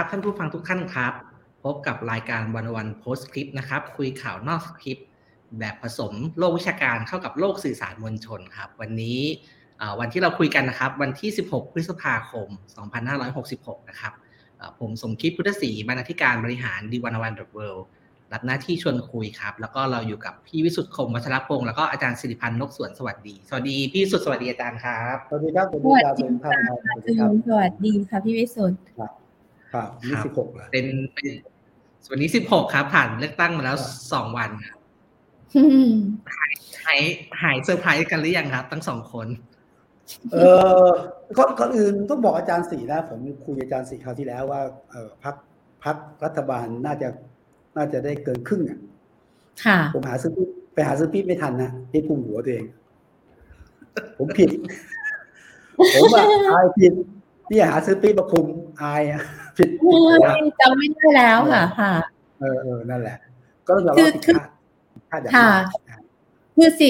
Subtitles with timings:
[0.00, 1.12] ดีครับท่านผู้ฟังทุกท่านครับ
[1.64, 5.06] พบกับรายการวันวันโพสคลิปนะครับ คุยข่าวนอกสคริปต์
[5.58, 9.20] แบบผสมโลกวิชาการเข้ากับโลกสื่อสารมวลชนครับ วันนี้
[10.00, 12.48] วันที่เราคุยกันนะครับ วันที่ 16 พฤษภาคม
[13.18, 14.12] 2566 นะครับ
[14.80, 17.86] ผมสมคิดพุทธศรีบรรณาธิการบริหารดีวันวันเวิลด์
[18.32, 26.52] รับหน้าที่ชวนคุยครับ แล้วก็เราอยู่กับพี่วิสุทธิ์คมวัชรพงศ์แล้วก็อาจารย์สิริพันธ์นกสวนสวัสดี สวัสดีพี่สุทธิ์สวัสดีอาจารย์ครับ สวัสดีครับสวัสดีครับเป็นภาพ
[26.84, 29.19] สวัสดีครับสวัสดีค่ะพี่วิสุทธิ์
[29.72, 31.28] ครับครับยี่สิบหกเป็นเป็น
[32.10, 33.76] วันนี้สิบหกครับ ผ่านเลือกตั้งมาแล้ว
[34.12, 34.78] สองวันครับ
[36.36, 36.52] หาย
[36.84, 37.00] หาย
[37.42, 39.26] หายเซอร์ไพรส์กันหรือยังครับ ทั้งสองคน
[40.32, 40.36] เอ
[40.84, 40.86] อ
[41.38, 45.34] ก่อนก่อนอื่นต้องบอกอาจารย์สีนะผมคุยอาจารย์สีคราวที่แล้วว่าเออพัก
[45.84, 47.08] พักรัฐบาลน่าจะ
[47.76, 48.78] น่าจะได้เกินครึ่งอะ
[49.66, 50.32] ค่ะผมหาซื้อ
[50.74, 52.64] ไปหาซื้อปี๊บไม่ทันนะที่พุ่งหัวตัวเอง
[54.18, 54.50] ผมผิด
[55.94, 56.92] ผมอะอายผิด
[57.48, 58.46] ที่หาซื้อปี๊บมาคุม
[58.82, 59.22] อายอะ
[59.56, 59.68] ผิด
[60.60, 61.92] จำไม่ได้แล้วค่ะค่ะ
[62.40, 63.16] เออเออนั่นแหละ
[63.66, 64.36] ก็ต้องยอมรับผิด
[65.10, 65.50] พลาดค่ะ
[66.56, 66.88] คือสิ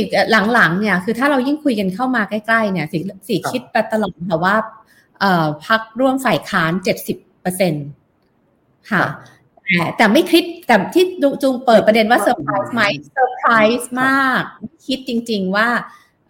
[0.53, 4.57] หลังๆเนี่ย คือถ้าเรายิ่งคุยกันเข้ามาใกล้ๆเนี่ยสิสิคิดไปตลอดค่ะว่า
[5.21, 7.75] เอ่อพักร่วมฝ่ายค้านเจ็ดสิบเปอร์เซ็น
[8.91, 9.05] ค่ะ
[9.65, 11.05] แต่แต่ไม่คิดแต่ที่
[11.43, 13.51] จูงเปิดประเด็นว่าเซอร์ไพรส์ไหมเซอร์ไพร
[13.81, 14.43] ส์มาก
[14.87, 15.69] คิดจริง ๆว่า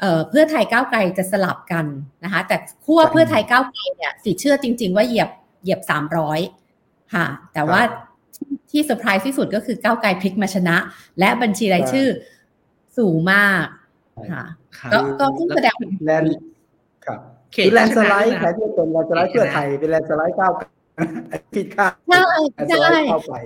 [0.00, 1.86] เอ่อเพื่อไทยก้าวไกลจะสลับกัน
[2.24, 5.30] นะคะ แต่ขั้วเพื่อไทยก้าวไกลเนี่ยสิเชื่อจริง ๆ ว่าเหยียบ
[5.62, 6.41] เหยียบสามร้อย
[7.14, 7.80] ค่ะ แต่ว่า
[8.70, 10.77] ที่เซอร์ไพรส์ที่สุดก็คือก้าวไกลพลิกมาชนะ
[11.19, 12.06] และบัญชีรายชื่อ
[12.98, 13.64] สูงมาก
[14.31, 14.44] ค่ะ
[14.92, 15.75] ก็ก็แสดง
[16.06, 16.24] land
[17.05, 17.19] ครับ
[17.55, 20.53] คือ landslide แทนที่เป็น landslide เพื่อไทยเป็น landslide ก้าว
[21.55, 22.22] ผิดค่าใช่
[22.69, 23.41] ใช่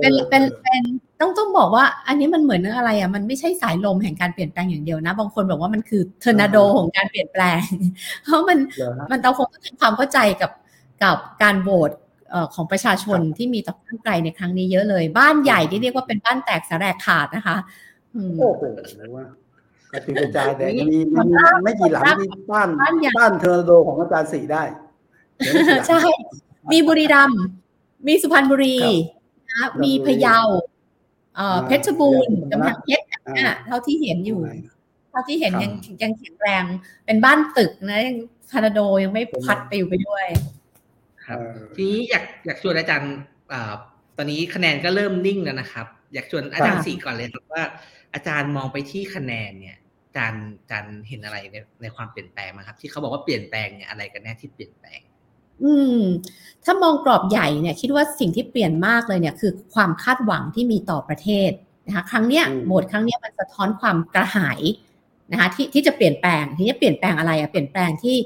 [0.00, 0.82] เป็นเป็นเป็น
[1.20, 7.62] ต้องต้องบอกว่า อันนี้มันเหมือนอะไรอะมันไม่ใช่สายลมแห่งการเปลี่ยนแปลงอย่างเดียวนะ บางคนบอกว่ามันคือเทอร์นาโดของการเปลี่ยนแปลง
[8.24, 8.58] เพราะมัน
[9.10, 10.50] มันเราคงต้องทำความเข้าใจกับ
[11.04, 11.90] กับการโหวต
[12.54, 17.56] ของประชาชนที่มีต่อก้าวไกลในครั้งนี้เยอะเลย บ้านใหญ่ที่เรียกว่าเป็นบ้านแตกสาแรกขาดนะคะ
[18.12, 18.40] โอ้โห
[19.16, 19.24] ว่า
[19.92, 20.98] กระจายแต่มี
[21.62, 22.68] ไม่กี่หลังที่บ้าน
[23.18, 24.62] บ้านเทอร์โดของอาจารย์สีได้
[25.88, 26.00] ใช่
[26.72, 27.42] มีบุรีรัมย์
[28.06, 28.78] มีสุพรรณบุรี
[29.50, 30.38] นะมีพะเยา
[31.66, 33.04] เพชรบูรณ์กำแพงเพชร
[33.66, 34.40] เท่าที่เห็นอยู่
[35.10, 35.72] เท่าที่เห็นยัง
[36.02, 36.64] ยังแข็งแรง
[37.06, 38.16] เป็นบ้านตึกนะยัง
[38.50, 40.26] ทาราโดยังไม่พัดไปอยู่ไปด้วย
[41.30, 41.40] ครับ
[41.76, 43.12] ทีนี้อยากอยากชวนอาจารย์
[44.16, 47.62] ตอนนี้คะแนนก็เริ่มนิ่งแล้วนะครับ อยากชวนอาจารย์สีก่อนเลยครับว่า
[48.14, 49.76] อาจารย์มองไปที่คะแนนเนี่ย
[50.06, 55.00] อาจารย์อาจารย์เห็นอะไรในในความเปลี่ยนแปลงไหมครับ ที่เขาบอกว่าเปลี่ยนแปลงเนี่ยอะไรกันแน่ที่เปลี่ยนแปลง
[55.62, 56.00] อืม
[56.64, 61.50] ถ้ามองกรอบใหญ่เนี่ย คิดว่าสิ่งที่เปลี่ยนมากเลยเนี่ย คือความคาดหวังที่มีต่อประเทศ
[61.86, 64.60] นะคะครั้งเนี้ยโหมดครั้งเนี้ยมันสะท้อนความกระหาย
[65.32, 68.16] นะคะที่ที่จะเปลี่ยนแปลง ทีนี้เปลี่ยนแปลงอะไรอะเปลี่ยนแปลงที่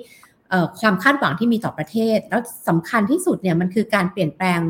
[0.81, 4.60] ความคาดหวังที่มีต่อประเทศ แล้วสำคัญที่สุดเนี่ยมันคือการเปลี่ยนแปลง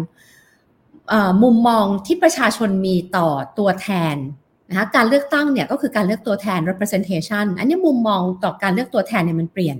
[1.43, 3.29] มุมมองที่ประชาชนมีต่อ
[3.59, 4.17] ตัวแทน
[4.69, 9.77] นะคะการเลือกตั้งเนี่ยก็คือการเลือกตัวแทน representation อันนี้มุมมองต่อการเลือกตัวแทนเนี่ยมันเปลี่ยน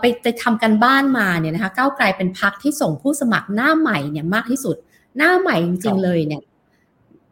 [0.00, 4.76] ไปไปทำกันบ้านมาเนี่ยนะคะก้าวไกลเป็นพักที่ส่งผู้สมัครหน้าใหม่เนี่ยมากที่สุด
[5.16, 6.42] หน้าใหม่จริงๆเลยเนี่ย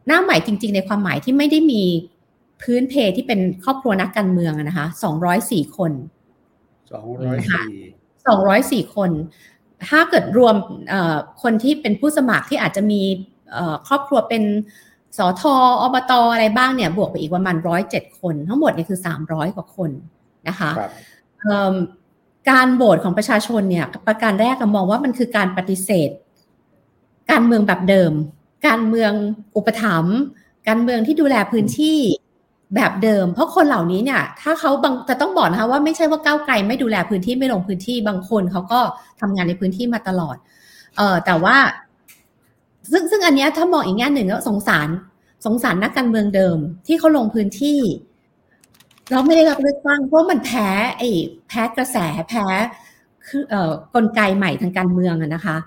[0.07, 1.83] หน้าใหม่จริง ๆ ในความหมายที่ไม่ได้มี
[2.61, 5.91] พื้นเพที่เป็นครอบครัวนักการเมืองนะคะสองร้อยสี่คน
[6.93, 7.69] สองร้อยสี่
[8.27, 9.11] สองร้อยสี่คน
[9.89, 10.55] ถ้าเกิดรวม
[11.41, 13.01] คนที่เป็นผู้สมัครที่อาจจะมี
[13.87, 14.43] ครอบครัวเป็น
[15.17, 19.91] สอทออบตอะไรบ้างเนี่ยบวกไปอีกประมาณร้อยเจ็ดคน ทั้งหมดเนี่ยคือสามร้อยกว่าคน
[20.47, 20.71] นะคะ
[22.49, 26.09] การโหวตของประชาชนเนี่ยประการแรกมองว่ามันคือการปฏิเสธ
[27.31, 28.11] การเมืองแบบเดิม
[28.67, 29.11] การเมือง
[29.55, 30.17] อุปถัมภ์
[30.67, 31.99] การเมืองที่ดูแลพื้นที่
[32.75, 38.79] แบบเดิม เพราะคนเหล่านี้เนี่ยถ้าเขาบางแต่ต้องบอกนะคะว่าไม่ใช่ว่าก้าวไกลไม่ดูแลพื้นที่ไม่ลงพื้นที่บางคนเขาก็
[39.21, 40.37] ทำงานในพื้นที่มาตลอด
[40.97, 41.57] เออแต่ว่า
[42.91, 44.89] ซึ่งซึ่งอันนี้ถ้ามองอีกแง่หนึ่งก็สงสาร
[45.45, 46.57] สงสารนักการเมืองเดิม
[46.87, 47.79] ที่เขาลงพื้นที่
[49.11, 51.09] เราไม่ได้รับเลือกตั้งเพราะมันแพ้ไอ้
[51.47, 51.97] แพ้กระแส
[52.29, 52.45] แพ้
[53.27, 55.57] คือเอ่อกลไกใหม่ทางการเมืองอะนะคะ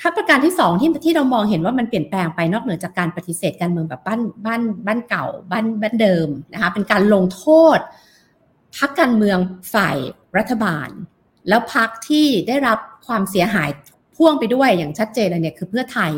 [0.00, 7.44] ถ้าประการที่สองที่ที่เรามองเห็นว่ามันเปลี่ยนแปลงไปนอกเหนือจากการปฏิเสธการเมืองแบบบ้านบ้านบ้านเก่าบ้านบ้านเดิมนะคะเป็นการลงโท
[7.76, 7.78] ษ
[8.76, 9.38] พักการเมือง
[9.74, 9.96] ฝ่าย
[10.38, 10.88] รัฐบาล
[11.48, 13.70] แล้วพักที่ได้รับความเสียหาย
[14.16, 16.12] พ่วงไปด้วยอย่างชัดเจนเลยเนี่ยคือเพื่อไทย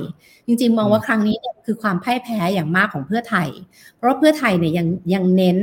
[0.46, 3.48] จริงๆ มองว่าครั้งนี้เนี่ยคือความพ่ายแพ้อย่างมากของเพื่อไทย
[3.96, 5.58] เพราะเพื่อไทยเนี่ยยังยังเน้น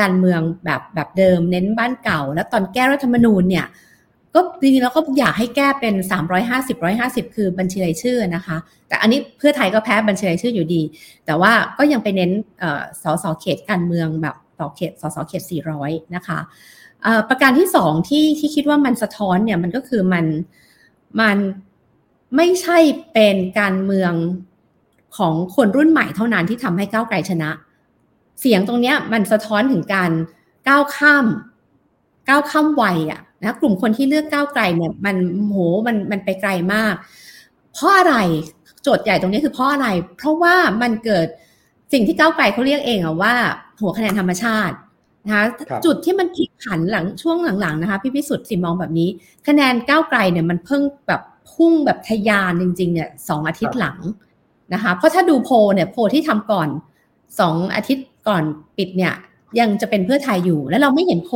[0.00, 3.66] การเมืองแบบแบบเดิม เน้นบ้านเก่า แล้วตอนแก้รัฐธรรมนูญเนี่ย
[4.34, 5.94] ก็จริงๆแล้วก็อยากให้แก้เป็น
[6.40, 8.56] 350 150 คือบัญชีรายชื่อนะคะ
[8.88, 10.82] แต่อันนี้เพื่อไทยก็แพ้บัญชีรายชื่ออยู่ดี
[11.26, 12.30] แต่ว่าก็ยังไปเน้น
[13.02, 15.42] สสเขตการเมืองแบบต่อเขตสสเขต
[15.78, 16.38] 400 นะคะ
[17.28, 20.24] ประการที่สองที่ที่คิดว่ามันสะท้อนเนี่ยมันก็คือมัน
[21.20, 21.36] มัน
[22.36, 22.78] ไม่ใช่
[23.12, 24.12] เป็นการเมือง
[25.16, 27.50] ของคนรุ่นใหม่เท่านั้นที่ทำให้ก้าวไกลชนะ
[28.40, 30.10] เสียงตรงเนี้ยมันสะท้อนถึงการ
[30.68, 31.26] ก้าวข้าม
[32.30, 35.16] ก้าวข้ามวัยอะนะกลุ่มคนที่เลือกก้าวไกลเนี่ยมัน
[35.48, 35.56] โห
[35.86, 36.94] มันมันไปไกลมาก
[37.72, 38.16] เพราะอะไร
[38.82, 39.88] โจทย์ใหญ่ตรงนี้คือเพราะอะไร
[40.18, 41.26] เพราะว่ามันเกิด
[41.92, 43.34] สิ่งที่ก้าวไกลเขาเรียกเองอะว่า
[43.80, 44.76] หัวคะแนนธรรมชาติ
[45.26, 45.44] นะคะ
[45.84, 49.08] จุดที่มันพลิกผันหลังช่วงหลังๆนะคะพี่พิสุทธิ์สิมองแบบนี้
[49.48, 51.22] คะแนนก้าวไกลเนี่ยมันเพิ่งแบบ
[51.52, 53.98] พุ่งแบบทะยานจริงๆเนี่ยสองอาทิตย์หลัง
[54.74, 56.68] นะคะเพราะถ้าดูโพเนี่ยโพที่ทำก่อน
[57.40, 58.42] สองอาทิตย์ก่อน
[58.76, 59.14] ปิดเนี่ย
[59.60, 61.32] ยังจะเป็นเพื่อไทยอยู่ แล้วเราไม่เห็นโพ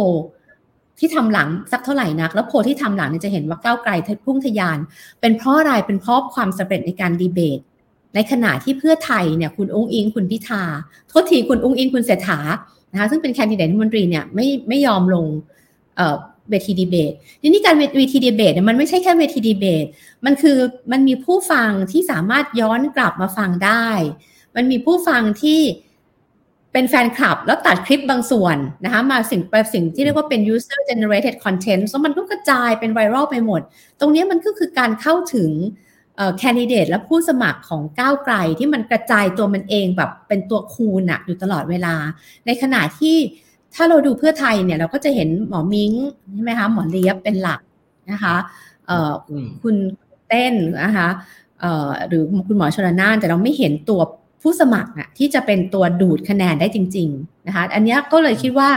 [0.98, 3.92] ที่ทำหลังสักเท่าไหร่นัก แล้วโพที่ทำหลังเนี่ยจะเห็นว่าก้าวไกล
[4.24, 4.78] พุ่งทะยาน
[5.20, 7.60] เป็นเพราะอะไรเป็นเพราะความสำเร็จในการดีเบต
[8.14, 10.62] ในขณะที่เพื่อไทยเนี่ยคุณอุ้งอิงคุณพิธา
[11.08, 12.40] โทษทีคุณอุ้งอิงคุณเศรษฐา
[12.92, 15.26] นะคะซึ่งเป็นแคนดิเดตรัฐมนตรีเนี่ยไม่ไม่ยอมลง
[16.50, 17.12] เวทีดีเบต
[17.42, 19.84] ทีนี้การเวทีดีเบตเนี่ยมันไม่ใช่แค่เวทีดีเบต
[20.24, 20.58] มันคือ
[20.92, 23.88] มันมีผู้ฟังที่สามารถย้อนกลับมาฟังได้
[24.56, 25.60] มันมีผู้ฟังที่
[26.74, 33.60] เป็นแฟนคลับ แล้วตัดคลิปบางส่วนนะคะมาสิ่งไปสิ่งที่เรียกว่าเป็น user generated content แล้วมันก็กระจายเป็นไวรัลไปหมด
[34.00, 35.50] ตรงนี้มันก็คือการเข้าถึง
[36.38, 41.94] แคนดิเดตและผู้สมัครของก้าวไกลที่มันกระจายตัวมันเองแบบเป็นตัวคูณอะอยู่ตลอดเวลา
[42.46, 43.16] ในขณะที่
[43.74, 45.92] ถ้าเราดูเพื่อไทยเนี่ยเราก็จะเห็นหมอมิง
[46.32, 47.60] ใช่ไหมคะหมอเลียบเป็นหลัก
[48.10, 48.36] นะคะ
[49.62, 49.76] คุณ
[50.28, 50.54] เต้น
[50.84, 51.08] นะคะ
[52.08, 54.00] หรือคุณหมอชลนานแต่เราไม่เห็นตัว
[54.44, 58.70] ผู้สมัครอะที่จะเป็นตัวดูดคะแนนได้จริง ๆนะคะ อันนี้ก็เลยคิดว่า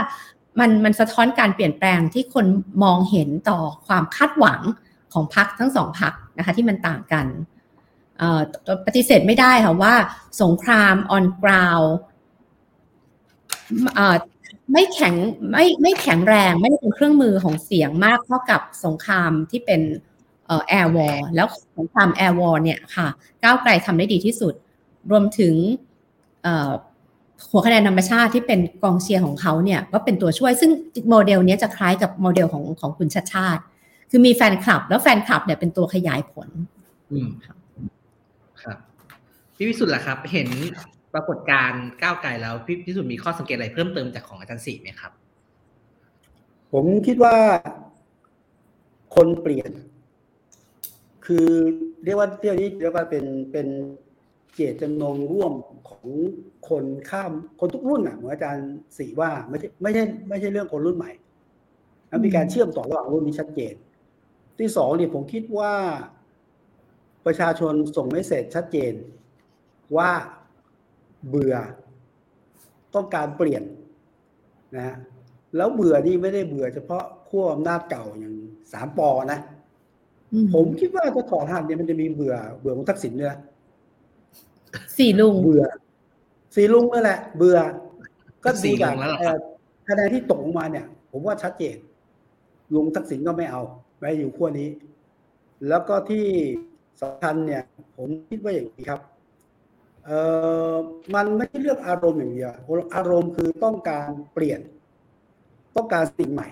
[0.60, 2.46] มันมันสะท้อนการเปลี่ยนแปลงที่คน
[2.82, 4.60] มองเห็นต่อความคาดหวัง
[5.12, 7.26] ของพรรคทั้งสองพรรคนะคะที่มันต่างกัน
[8.86, 9.94] ปฏิเสธไม่ได้ค่ะว่า
[10.42, 11.90] สงคราม on ground
[14.72, 15.14] ไม่แข็ง
[15.52, 19.80] ไม่ไม่แข็งแรงไม่เป็นเครื่องมือของเสียงมากเท่ากับสงครามที่เป็น
[20.68, 23.08] air war แล้วสงคราม air war เนี่ยค่ะ
[23.42, 24.54] ก้าวไกลทำได้ดีที่สุด
[25.10, 25.54] รวมถึง
[27.50, 30.70] หัวคะแนนธรรมชาติที่เป็นกองเชียร์ของเขาเนี่ยก็เป็นตัวช่วยซึ่ง
[31.10, 33.62] โมเดลนี้จะคล้ายกับโมเดลของของคุณชัดชาติ
[34.10, 36.48] คือมีแฟนคลับ แล้วแฟนคลับเนี่ยเป็นตัวขยายผล
[37.12, 37.56] อืมครับ
[39.56, 40.48] พี่วิสุทธ์ล่ะครับ เห็น
[41.14, 45.12] ปรากฏการณ์ก้าวไกลแล้วพี่พิสุทธิ์มีข้อสังเกตอะไรเพิ่มเติมจากของอาจารย์สีไหมครับ
[46.72, 47.36] ผมคิดว่า
[49.14, 49.70] คนเปลี่ยน
[51.26, 51.46] คือ
[52.04, 53.66] เรียกว่าเรื่องนี้เรียกว่าเป็นเป็น
[54.58, 55.52] เจตจำนงร่วม
[55.88, 56.06] ของ
[56.68, 61.12] คนข้ามคนทุกรุ่นอะเหมือนอาจารย์สีว่าไม่ใช่ไม่ใช่ไม่ใช่เรื่องคนรุ่นใหม่
[62.24, 63.74] มีการเชื่อมต่อระหว่างรุ่นนี้ชัดเจน
[64.58, 65.74] ที่สองเนี่ยผมคิดว่า
[67.26, 68.92] ประชาชนส่งไม่เสร็จชัดเจน
[69.96, 70.10] ว่า
[71.28, 71.54] เบื่อ
[72.94, 73.62] ต้องการเปลี่ยน
[74.76, 74.96] นะ
[75.56, 78.34] แล้วเบื่อนี่ไม่ได้เบื่อเฉพาะขั้วอำนาจเก่าอย่าง
[78.72, 79.40] สามปอนะ
[80.54, 83.36] ผมคิดว่าจะถอดหันเนี่ยมันจะมีเบื่อเบื่อของทักษิณเนี่ย
[84.98, 85.64] สี่ลุงเบื่อ
[86.54, 87.58] สี่ลุงนั่นแหละ เบื่อ
[88.44, 88.94] ก็ดูจาก
[89.88, 91.76] คะแนนที่ตกลงมาเนี่ย ผมว่าชัดเจน
[92.74, 93.62] ลุงทักษิณก็ไม่เอา
[93.98, 94.68] ไปอยู่ขั้วนี้
[95.68, 96.26] แล้วก็ที่
[97.00, 97.62] สำคัญเนี่ย
[97.96, 99.00] ผมคิดว่าอย่างนี้ครับ
[100.04, 100.18] เอ่
[100.72, 100.74] อ
[101.14, 102.50] มันไม่ใช่เรื่องอารมณ์อย่างเดียว
[102.96, 104.60] อารมณ์คือต้องการเปลี่ยน
[105.76, 106.48] ต้องการสิ่งใหม่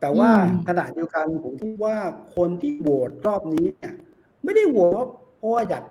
[0.00, 0.30] แต่ว่า
[0.68, 1.96] ขณะเดียวกันผมคิดว่า
[2.36, 3.94] คนที่โหวตรอบนี้เนี่ย
[4.44, 5.06] ไม่ได้โหวต
[5.36, 5.84] เพราะว่าอยาก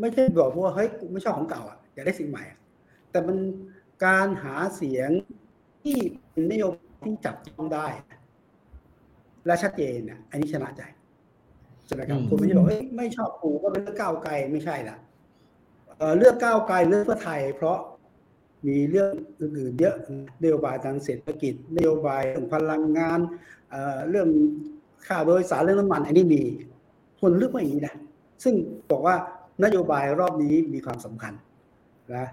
[0.00, 2.44] ไม่ใช่บอกว่าเฮ้ยไม่ชอบของเก่าอะอยากได้สิ่งใหม่
[3.10, 3.36] แต่มัน
[4.04, 5.10] การหาเสียง
[5.82, 5.96] ที่
[6.30, 7.86] เป็นนโยบายที่จับต้องได้
[9.46, 10.82] และชัดเจนเนี่ยอันนี้ชนะใจ
[11.86, 14.96] ใช่ไหมครับคุณไม่ใช่บอกไม่ชอบกูก็เป็นเรื่องก้าวไกลไม่ใช่ละ
[16.18, 17.78] เลือกก้าวไกลเลือกเพื่อไทย เพราะ
[18.66, 19.96] มีเรื่องอื่นๆเยอะ
[20.42, 23.18] นโยบายทางเศรษฐกิจ นโยบายเรื่องพลังงาน
[24.10, 24.28] เรื่อง
[25.06, 26.42] ค่าโดยสารเรื่องน้ำมัน อันนี้มี
[27.20, 27.94] คนเลือกมาอย่างนี้นะ
[28.42, 28.54] ซึ่ง
[28.90, 29.16] บอกว่า
[29.62, 31.34] นโยบายรอบนี้มีความสำคัญ
[32.14, 32.26] นะ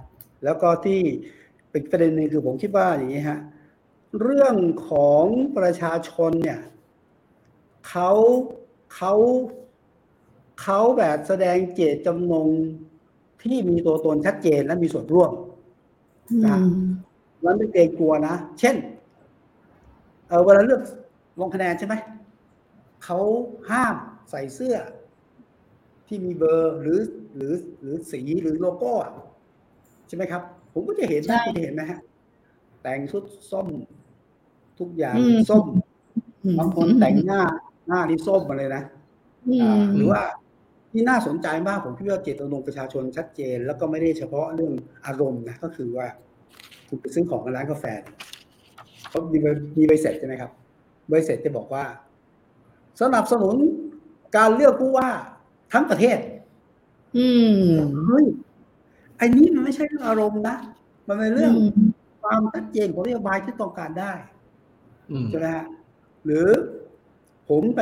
[0.44, 1.02] แล้วก็ที่
[1.72, 3.40] เป็นประเด็นนึงคือผมคิดว่าอย่างนี้ฮะ
[4.22, 4.56] เรื่อง
[4.90, 5.26] ของ
[5.58, 6.62] ประชาชนเนี่ย
[7.88, 8.12] เขา
[8.96, 9.14] เขา
[10.62, 12.50] เขาแบบแสดงเจตจำนง
[13.44, 15.32] ที่มีตัวตนชัดเจนและมีส่วนร่วม
[16.46, 16.58] นะ
[17.44, 18.76] นั้นไม่เกรงกลัวนะ เช่น
[20.28, 20.82] เออเวลาเลือก
[21.40, 21.96] ลงคะแนนใช่ไหม
[23.04, 23.20] เขา
[23.70, 23.96] ห้าม
[24.30, 24.76] ใส่เสื้อ
[26.12, 27.00] ที่มีเบอร์หรือ
[27.36, 28.94] หรือหรือสีหรือโลโก้
[30.08, 30.42] ใช่ไหมครับ
[30.74, 32.00] ผมก็จะเห็นที่เห็นนะฮะ
[32.82, 33.68] แต่งชุดส้ม
[34.80, 35.16] ทุกอย่าง
[35.50, 35.66] ส้ม
[36.60, 37.42] บางคนแต่งหน้า
[37.88, 38.84] หน้านี่ส้มมาเลยนะ
[39.96, 40.22] หรือว่า
[40.92, 44.74] ที่น่าสนใจมากผมคิดว่าเจตจำนงประชาชนชัดเจน แล้วก็ไม่ได้เฉพาะเรื่อง
[45.06, 46.08] อารมณ์นะก็คือว่า
[46.88, 47.86] คุณไปซื้อของร้านกาแฟ
[49.10, 49.38] เขามี
[49.78, 50.52] มีใบเสร็จใช่ไหมครับ
[51.10, 51.84] ใบเสร็จจะบอกว่า
[53.02, 53.56] สนับสนุน
[54.38, 55.10] การเลือกผู้ว่า
[55.74, 56.18] ทั้งประเทศ
[57.18, 57.60] อืม
[58.08, 58.26] เฮ้ย
[59.18, 60.58] ไอ้นี้มันไม่ใช่เรื่องอารมณ์นะ
[61.08, 61.54] มันเป็นเรื่อง
[62.22, 64.14] ความชัดเจนของนโยบายที่ต้องการได้
[65.30, 65.66] ใช่ไหมฮะ
[66.26, 66.48] หรือ
[67.50, 67.82] ผมไป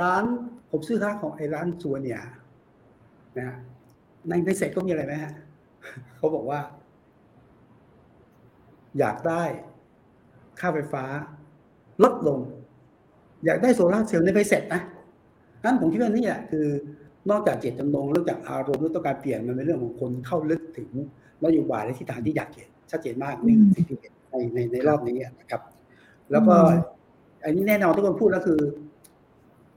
[0.00, 0.24] ร้าน
[0.70, 2.20] ผมซื้อค้าของไอ้ร้านซัวเนี่ย
[3.38, 3.56] นะ
[4.28, 5.32] ในในเซ็ตก็มีอะไรไหมฮะ
[6.16, 6.60] เขาบอกว่า
[8.98, 9.42] อยากได้
[10.60, 11.04] ค่าไฟฟ้า
[12.02, 12.40] ลดลง
[13.44, 14.82] อยากได้โซลาร์เซลล์ในใบเสร็จนะ
[15.64, 16.66] นั้นผมคิดว่านี่แหละคือ
[17.30, 20.90] นอกจากเจตจำนงเรื่องจากอารมณ์เรื่องต้องการเปลี่ยนมันเป็นเรื่องของคนเข้าลึกถึง
[21.44, 25.62] นโยบายและทิศทางที่อยากเห็นชัดเจนมากในสิ่งที่เห็นในในในรอบนี้นะครับ
[26.30, 26.54] แล้วก็
[27.44, 28.60] อันนี้แน่นอนทุกคนพูดแล้วคือ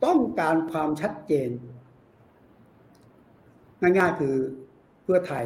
[0.05, 1.49] ต้องการความชัดเจน
[3.81, 4.35] ง่ายๆคือ
[5.03, 5.45] เพื่อไทย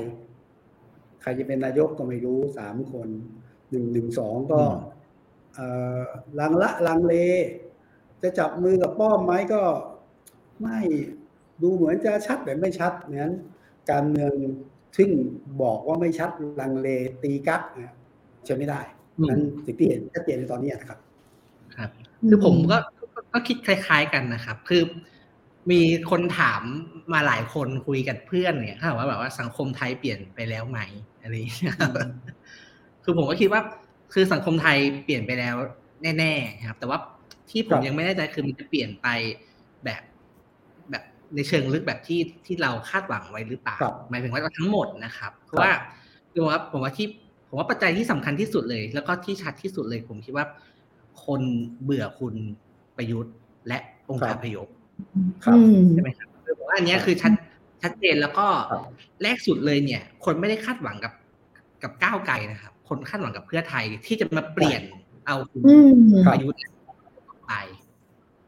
[1.21, 3.07] ใครจะเป็นนายกก็ไม่รู้สามคน
[3.69, 4.59] หนึ่งหนึ่งสองก็
[6.39, 7.13] ลังละลังเล
[8.21, 9.61] จะจับมือกับป้อมไหมก็
[10.61, 10.79] ไม่
[11.61, 13.33] ดูเหมือนจะชัดแต่ไม่ชัดนั้น
[13.91, 14.31] การเมือง
[14.97, 15.09] ซึ่ง
[15.61, 16.29] บอกว่าไม่ชัด
[16.61, 16.87] ลังเล
[17.23, 17.61] ตีกัก
[18.43, 18.81] เชื่อไม่ได้
[19.29, 20.99] นั้นสิ่งที่เห็นชัดเจนในตอนนี้นะครับ
[21.75, 21.89] ครับ
[22.29, 22.77] คือผมก็
[23.33, 24.83] ก็คิดคล้าย ๆกันนะครับ คือ
[25.71, 26.61] มีคนถาม
[27.13, 30.79] มาหลายคนคุยกับเพื่อนเนี่ยถามว่าแบบว่าสังคมไทยเปลี่ยนไปแล้วไหม
[31.21, 31.33] อะไร
[33.03, 33.61] คือผมก็คิดว่า
[34.13, 35.55] คือสังคมไทยเปลี่ยนไปแล้ว
[36.19, 36.99] แน่ ๆ ครับ แต่ว่า
[37.49, 39.07] ที่ผมยังไม่แน่ใจคือมันจะเปลี่ยนไป
[39.83, 40.01] แบบแบบ
[41.35, 43.77] ในเชิงลึกแบบที่ที่เราคาดหวังไว้หรือเปล่า
[44.09, 45.71] หมายถึงว่าทั้งหมดนะครับเพราะว่า
[46.31, 47.07] คือว่าผมว่าที่
[47.49, 50.45] ผมว่าปัจจัยที่สำคัญที่สุดเลย แล้วก็ที่ชัดที่สุดเลยผมคิดว่า
[51.25, 51.41] คน
[51.83, 52.35] เบื่อคุณ
[52.97, 53.35] ประยุทธ์
[53.67, 53.77] และ
[54.09, 54.67] องค์การพยพ
[55.91, 57.33] ใช่ไหมครับคือผมว่าอันนี้คือชัด
[57.81, 58.47] ชัดเจนแล้วก็
[59.23, 61.13] แรกสุดเลยเนี่ย คนไม่ได้คาดหวังกับ
[61.83, 64.81] กับก้าวไกลนะครับ คนคาดหวังกับเพื่อไทยที่จะมาเปลี่ยน
[65.25, 65.61] เอาคุณ
[66.27, 66.59] ประยุทธ์
[67.47, 67.53] ไป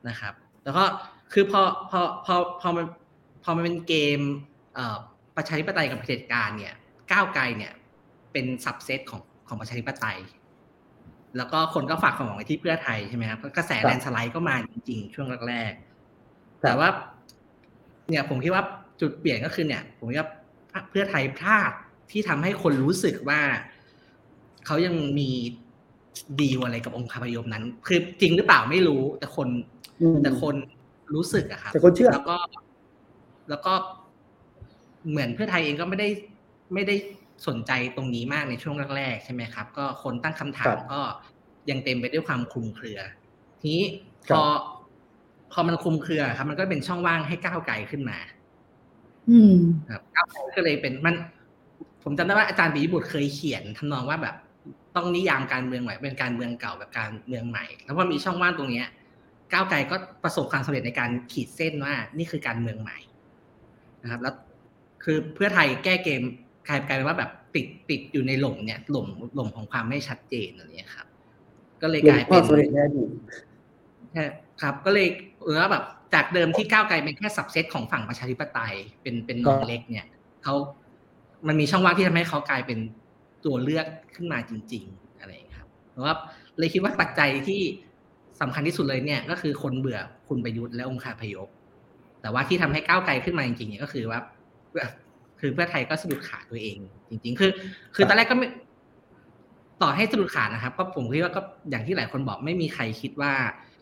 [0.07, 0.33] นะครับ
[0.63, 0.83] แล้วก็
[1.33, 2.85] คือพอพอพอพอมัน
[3.43, 4.19] พอมันเป็นเกม
[5.35, 6.75] ประชาธิปไตยกับเผด็จการเนี่ย
[7.11, 7.73] ก้าวไกลเนี่ย
[8.31, 10.19] เป็นสับเซตของของประชาธิปไตย
[11.37, 16.87] แล้วก็คนก็ฝากความหวังไว้ที่เพื่อไทยใช่ไหมครับกระแสแลนสไลด์ก็มาจริงๆ ช่วงแรกๆแต่ว่า
[18.09, 18.63] เนี่ยผมคิดว่า
[19.01, 20.29] จุดเปลี่ยนก็คือเนี่ย ผมคิดว่า
[20.89, 21.71] เพื่อไทยพลาด
[22.11, 23.41] ที่ทำให้คนรู้สึกว่า
[24.65, 25.29] เขายังมี
[26.39, 29.47] ดีอะไรกับองค์คาพยพนั้น คือจริงหรือเปล่าไม่รู้ แต่คน
[30.23, 30.55] แต่คน
[31.15, 32.37] รู้สึกอะครับแต่คนเชื่อแล้วก็
[33.49, 33.73] แล้วก็
[35.09, 36.07] เหมือนเพื่อไทยเองก็ไม่ได้
[36.73, 36.95] ไม่ได้
[37.47, 41.01] สนใจตรงนี้มากในช่วงแรกๆใช่ไหมครับ ก็คนตั้งคำถามก็
[41.69, 42.99] ยังเต็มไปด้วยความคลุมเครือ
[43.61, 43.85] ทีนี้
[44.29, 44.41] พอ
[45.51, 48.17] พอมันคลุมเครือครับ มันก็เป็นช่องว่างให้ก้าวไกลขึ้นมา
[49.29, 49.55] อืม
[49.89, 51.15] ครับก้าวไกลก็เลยเป็นมัน
[52.03, 54.35] ผมจำได้ว่าอาจารย์ปีบุตรเคยเขียนทำนองว่าแบบ
[54.95, 58.87] ต้องนิยามการเมืองใหม่เป็นการเมืองเก่าแบบการเมืองใหม่ แล้วพอมีช่องว่างตรงเนี้ย
[59.53, 62.97] ก้าวไกลก็ประสบความสำเร็จในการขีดเส้นว่า นี่คือการเมืองใหม่
[64.03, 64.35] นะครับ แล้ว
[65.03, 66.21] คือเพื่อไทยแก้เกม
[66.67, 71.07] กลายกลายเป็นว่าแบบติดติดอยู่ในหล่มเนี่ยหล่มหล่มของความไม่ชัดเจนอะไรเงี้ยครับ
[71.81, 73.03] ก็เลยกลายเป็นสำเร็จแน่ดี
[74.13, 74.23] ใช่
[74.61, 75.07] ครับ ก็เลย
[75.43, 80.05] เออแบบ จากเดิมที่ก้าวไกลเป็นแค่สับเซตของฝั่งประชาธิปไตยเป็นเป็นนองเล็กเนี่ย
[80.43, 80.55] เขา
[81.47, 82.79] มันมีช่องว่างที่ทำให้เขากลายเป็น
[83.45, 86.15] ตัวเลือกขึ้นมาจริง ๆ อะไรครับเพราะว่า
[86.57, 87.61] เลยคิดว่าปัจจัยที่
[88.41, 91.47] สำคัญที่สุดเลยเนี่ยก็คือคนเบื่อคุณประยุทธ์และองค์คาพยพ
[92.21, 94.19] แต่ว่าที่ทำให้ก้าวไกลขึ้นมาจริงๆเนี่ยก็คือว่า
[95.39, 96.77] คือเพื่อไทยก็สะดุดขาตัวเอง
[97.09, 97.51] จริง ๆ คือ
[97.95, 98.47] คือตอนแรกก็ไม่
[99.81, 103.33] ต่อให้สะดุดขานะครับ ก็ผมคิดว่าก็อย่างที่หลายคนบอกไม่มีใครคิดว่า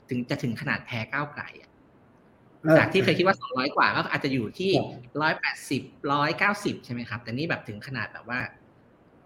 [0.09, 1.43] ถึงจะถึงขนาดแพ้ก้าวไกล
[2.77, 4.71] จากที่เคยคิดว่าสองร้อยกว่าก็อาจจะอยู่ที่
[5.21, 5.81] ร้อยแปดสิบ
[6.13, 8.39] ร้อยเก้าสิบใช่ไหมครับ แต่นี่แบบถึงขนาดแบบว่า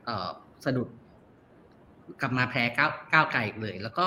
[0.06, 0.30] เออ
[0.66, 0.88] สะดุด
[2.22, 4.06] กลับมาแพ้ก้าวก้าวไกลเลย แล้วก็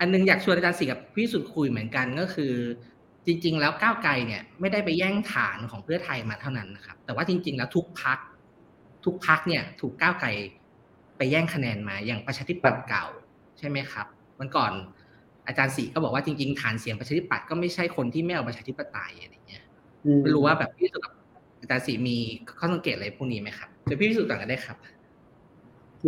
[0.00, 2.54] อันนึงอยากชวนอาจารย์สิกับพี่สุดคุยเหมือนกันก็คือ
[3.26, 8.18] จริง ๆ แล้วก้าวไกลเนี่ยไม่ได้ไปแย่งฐานของเพื่อไทยมาเท่านั้นนะครับ แต่ว่าจริง ๆ แล้วทุกพัก
[9.04, 10.28] ทุกพักเนี่ย ถูกก้าวไกล
[11.16, 13.06] ไปแย่งคะแนนมาอย่างประชาธิปัตย์เก่า
[13.58, 14.06] ใช่ไหมครับ
[14.40, 14.72] มันก่อน
[15.46, 19.64] อาจารย์สีก็บอกว่าจริงๆฐานเสียงประชาธิปัตย์ก็ไม่ใช่คนที่ไม่เอาประชาธิปไตยอะไรเงี้ย
[20.22, 21.02] ไม่รู้ว่าแบบพี่สุด
[21.60, 22.16] อาจารย์สีมี
[22.58, 24.76] ข้อสังเกตอะไรพวกนี้ไหมครับเดี๋ยวพี่พิสูจน์ก่อนก็ได้ครับ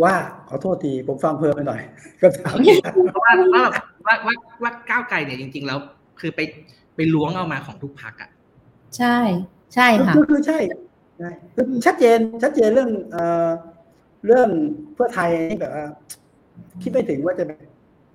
[0.03, 0.13] ว่า
[0.49, 1.81] ขอโทษทีผมฟังเพิ่มไปหน่อย
[2.21, 2.55] ก็ถาม
[3.23, 3.63] ว่าว่า
[4.05, 5.79] ว่าว่าว่าก้าวไกลเนี่ยจริง ๆ แล้ว
[6.19, 6.39] คือไป
[6.95, 8.29] ไปล้วงเอามาของทุกพักอะ
[8.97, 9.17] ใช่
[9.73, 10.59] ใช่ค่ะคือใช่
[11.19, 11.29] ใช่
[11.85, 13.49] ชัดเจนชัดเจนเรื่องเอ่อ
[14.25, 14.49] เรื่อง
[14.93, 15.85] เพื่อไทยนี่แบบว่า
[16.81, 17.45] คิดไม่ถึงว่าจะ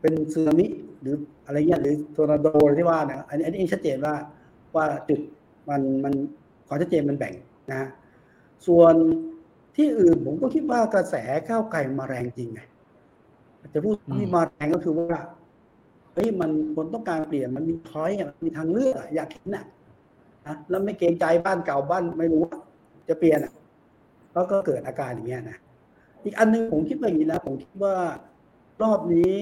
[0.00, 0.66] เป็นซึนามิ
[1.00, 1.14] หรือ
[1.46, 2.46] อะไรเงี้ยหรือโทรนาโด
[2.78, 4.14] ที่ว่าเนี่ยอันนี้อันนี้ชัดเจนว่า
[4.76, 5.20] ว่าจุด
[5.68, 6.14] มันมัน
[6.66, 7.34] ความชัดเจนมันแบ่ง
[7.70, 7.88] นะ
[8.66, 8.94] ส่วน
[9.76, 11.14] ที่อื่นผมก็คิดว่ากระแส
[11.48, 12.60] ก้าวไกลมาแรงจริงไง
[13.74, 15.20] จะพูดที่มาแรงก็คือว่า
[16.14, 19.64] เฮ้ยมันคนต้องการเปลี่ยนมันมี point มันมีทางเลือกอยากเห็นน่ะ
[20.46, 22.56] นะแล้วไม่เกรงใจบ้านเก่าบ้านไม่รู้ว่า
[23.08, 23.52] จะเปลี่ยนอะ
[24.34, 25.58] แล้วก็เกิดอาการอย่างเงี้ยนะ
[26.24, 27.94] อีกอันหนึงผมคิดว่าอย่างนี้นะผมคิดว่า
[28.82, 29.32] รอบนี้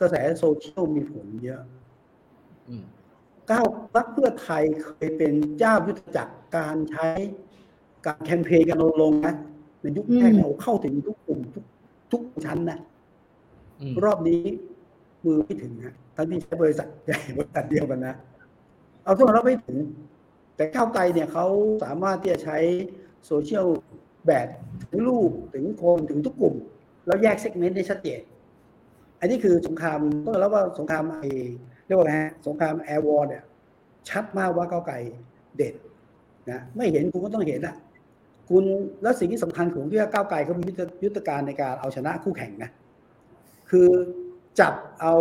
[0.00, 1.62] กระแสโซเชียลมีผลเยอะ
[2.68, 2.84] อืม
[3.50, 7.06] ก้าวพักเพื่อไทยเคยเป็นเจ้ายุทธจักรการใช้
[8.06, 9.34] การแคมเปญกันลงค์นะ
[9.80, 11.64] ในยุคแรกเนี่ยโอ้เข้าถึงทุกกลุ่มทุก
[12.12, 12.78] ทุกชั้นนะ
[13.80, 14.40] อืมรอบนี้
[15.24, 18.14] มือไม่ถึงนะทั้งที่ใช้บริษัทใหญ่บริษัทเดียวกันนะ
[19.04, 19.78] เอาทุกคนเราไม่ถึง
[20.56, 21.46] แต่ก้าวไกลเนี่ยเขา
[21.84, 22.58] สามารถที่จะใช้
[23.26, 23.66] โซเชียล
[24.26, 24.48] แบบ
[24.90, 26.54] ถึงลูกถึงคนถึงทุกกลุ่ม
[27.06, 28.20] แล้วแยกเซกเมนต์ได้ชัดเจน
[29.20, 31.22] อันนี้คือสงครามต้องแล้วว่าสงครามไอ
[31.86, 33.42] เรียกว่าไงฮะสงครามแอร์วอร์เนี่ย
[34.08, 34.96] ชัดมากว่าก้าวไกล
[35.56, 35.74] เด่น
[36.50, 37.74] นะไม่เห็นคุณก็ต้องเห็นอะ
[38.48, 38.64] คุณ
[39.02, 42.70] แล้วสิ่งที่สำคัญของที่ว่าก้าวไกลเขามียุทธยุทธการในการเอาชนะคู่แข่งนะ
[43.70, 43.88] คือ
[44.60, 45.14] จับเอา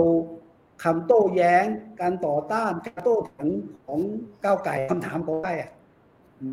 [0.84, 1.66] คำโต้แย้ง
[2.02, 3.50] การต่อต้านการโต้ถัง
[3.86, 4.00] ของ
[4.44, 5.72] ก้าวไกลคำถามของก้าวไกลอะ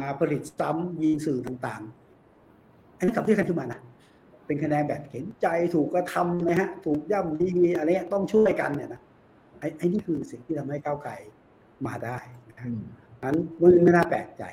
[0.00, 3.81] มาผลิตซ้ำยิงสื่อต่างๆ อันนี้กับที่กันขึ้นมานะ
[4.47, 9.00] เป็นคะแนนแบบเห็นใจถูกกระทำนะฮะ ถูกย่ำดีอะไรเงี้ยต้องช่วยกันเนี่ยนะ
[9.59, 11.12] ไอ้ไอ้นี่คือสิ่งที่ทำให้ก้าวไกล
[11.87, 12.83] มาได้นะอืม
[13.23, 14.45] นั้นไม่ไม่น่าแปลกใจ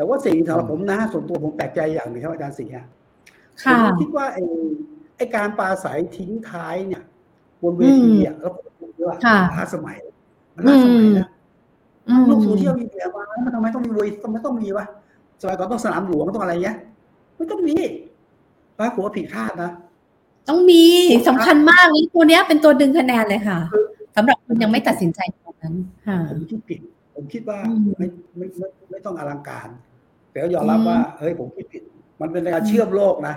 [0.00, 2.84] แต่ว่าสิ่งสำหรับอืมผมนะส่วนตัวผมแปลกใจอย่างหนึ่งครับอาจารย์สิงห์ฮะ
[3.62, 4.42] ค่ะผมคิดว่าไอ้
[5.16, 7.02] ไอ้การปราศัยทิ้งท้ายเนี่ย
[7.62, 9.96] บนเวทีอะแล้วผมคิดว่าค่ะล้าสมัย
[10.54, 11.28] มันล้าสมัยนะ
[12.08, 14.86] อืมโลกโซเชียลมีเดียมามันทำไมต้องมีเวทีทำไมต้องมีวะ
[15.40, 16.76] สมัยก่อนต้องสนามหลวงต้องอะไรเงี้ย
[17.36, 17.76] ไม่ต้องมี
[18.78, 19.70] ปรากฏว่าผิดคาดนะ
[20.48, 20.84] ต้องมี
[21.28, 23.58] สำคัญมากนี่ตัวเนี้ยเป็นตัวดึงคะแนนเลยค่ะ
[24.16, 25.74] สำหรับคนยังไม่ตัดสินใจตรงนั้น
[26.06, 26.80] ค่ะผมคิดผิด
[27.14, 29.68] ผมคิดว่าอืมไม่ไม่ไม่ไม่ต้องอลังการ
[30.30, 31.82] แต่ก็ยอมรับอืมว่าเฮ้ยผมคิดผิด
[32.20, 33.34] มันเป็นการเชื่อมโลกนะ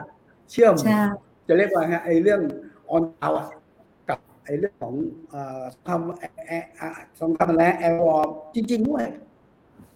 [0.52, 1.00] เชื่อมใช่
[1.48, 2.42] จะเรียกว่าไงไอ้เรื่อง
[2.90, 3.48] ออนเอาอะ
[4.10, 4.94] กับไอ้เรื่องของ
[5.30, 9.06] เอ่อทำแอแออะสงครามแรง air war จริง ๆ ด้วย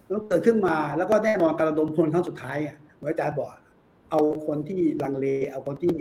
[0.08, 3.48] แล้วเกิดขึ้นมาแล้วก็แน่นอนการระดมพลครั้งสุดท้ายอะเหมือนอาจารย์บอก
[4.10, 5.94] เอาคนที่ลังเล เอาคนที่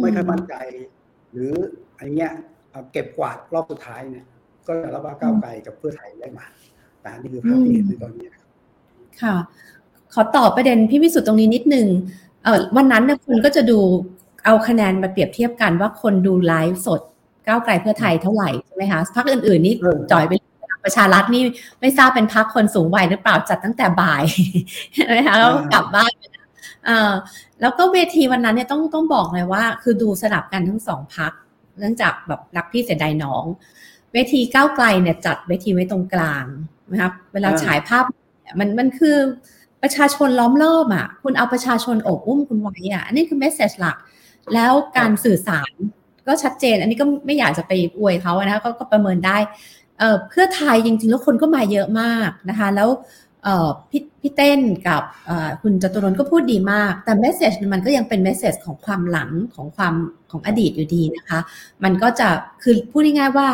[0.00, 0.54] ไม่ค่อยมั่นใจ
[1.32, 1.52] หรือ
[1.96, 2.32] อะไรเงี้ย
[2.70, 4.26] เอาเก็บกวาดรอบสุดท้ายเนี่ย
[4.66, 6.46] ก็จะรับว่าก้าวไกลกับเพื่อไทยได้มา
[7.00, 8.48] แต่นี่คือภาพที่เห็นในตอนนี้นะครับ
[9.22, 9.34] ค่ะ
[10.14, 11.86] ขอตอบประเด็นพี่วิสุทธ์ตรงนี้นิดนึง
[12.44, 13.78] เออวันนั้นเนี่ยคุณก็จะดู
[14.44, 17.00] เอาคะแนนมาเปรียบเทียบกันว่าคนดูไลฟ์สด
[17.46, 20.32] ก้าวไกลเพื่อไทยเท่าไหร่ใช่ไหมคะพักอื่นๆนี่เออจ่อยไป
[20.84, 21.42] ประชารัฐนี่
[21.80, 24.22] ไม่ทราบเป็นพักคนสูงวัยหรือเปล่าจัดตั้งแต่บ่าย
[24.94, 26.46] ใช่ไหมคะแล้วกลับบ้านไปแล้ว
[26.86, 27.12] เออ
[27.60, 31.32] แล้วก็เวทีวันนั้นเนี่ยต้องต้องบอกเลยว่า คือดูสลับกันทั้งสองพัก
[31.78, 33.44] เนื่องจากแบบรักพี่เสียดายน้อง
[34.12, 36.44] เวทีก้าวไกลเนี่ยจัดเวทีไว้ตรงกลาง
[36.90, 38.04] นะครับเวลาอ่าฉายภาพ
[38.42, 39.16] เนี่ยมันมันคือ
[39.82, 43.96] ประชาชนล้อมรอบอะ คุณเอาประชาชนโอบอุ้มคุณไว้อะอันนี้คือเมสเซจหลัก
[44.54, 45.72] แล้วการสื่อสาร
[46.26, 49.38] ก็ชัดเจน อันนี้ก็ไม่อยากจะไปอวยเขานะคะก็ก็ประเมินได้
[49.98, 52.88] เอ่อเพื่อไทยจริงๆ แล้วคนก็มาเยอะมากนะคะ แล้ว
[53.44, 59.94] เอ่อพี่พี่เต้นกับเอ่อคุณจตุรนต์ก็พูดดีมาก แต่เมสเซจมันก็ยังเป็นเมสเซจของความหลังของความ
[60.30, 61.38] ของอดีตอยู่ดีนะคะ
[61.84, 62.28] มันก็จะ
[62.62, 63.48] คือพูดง่ายๆว่า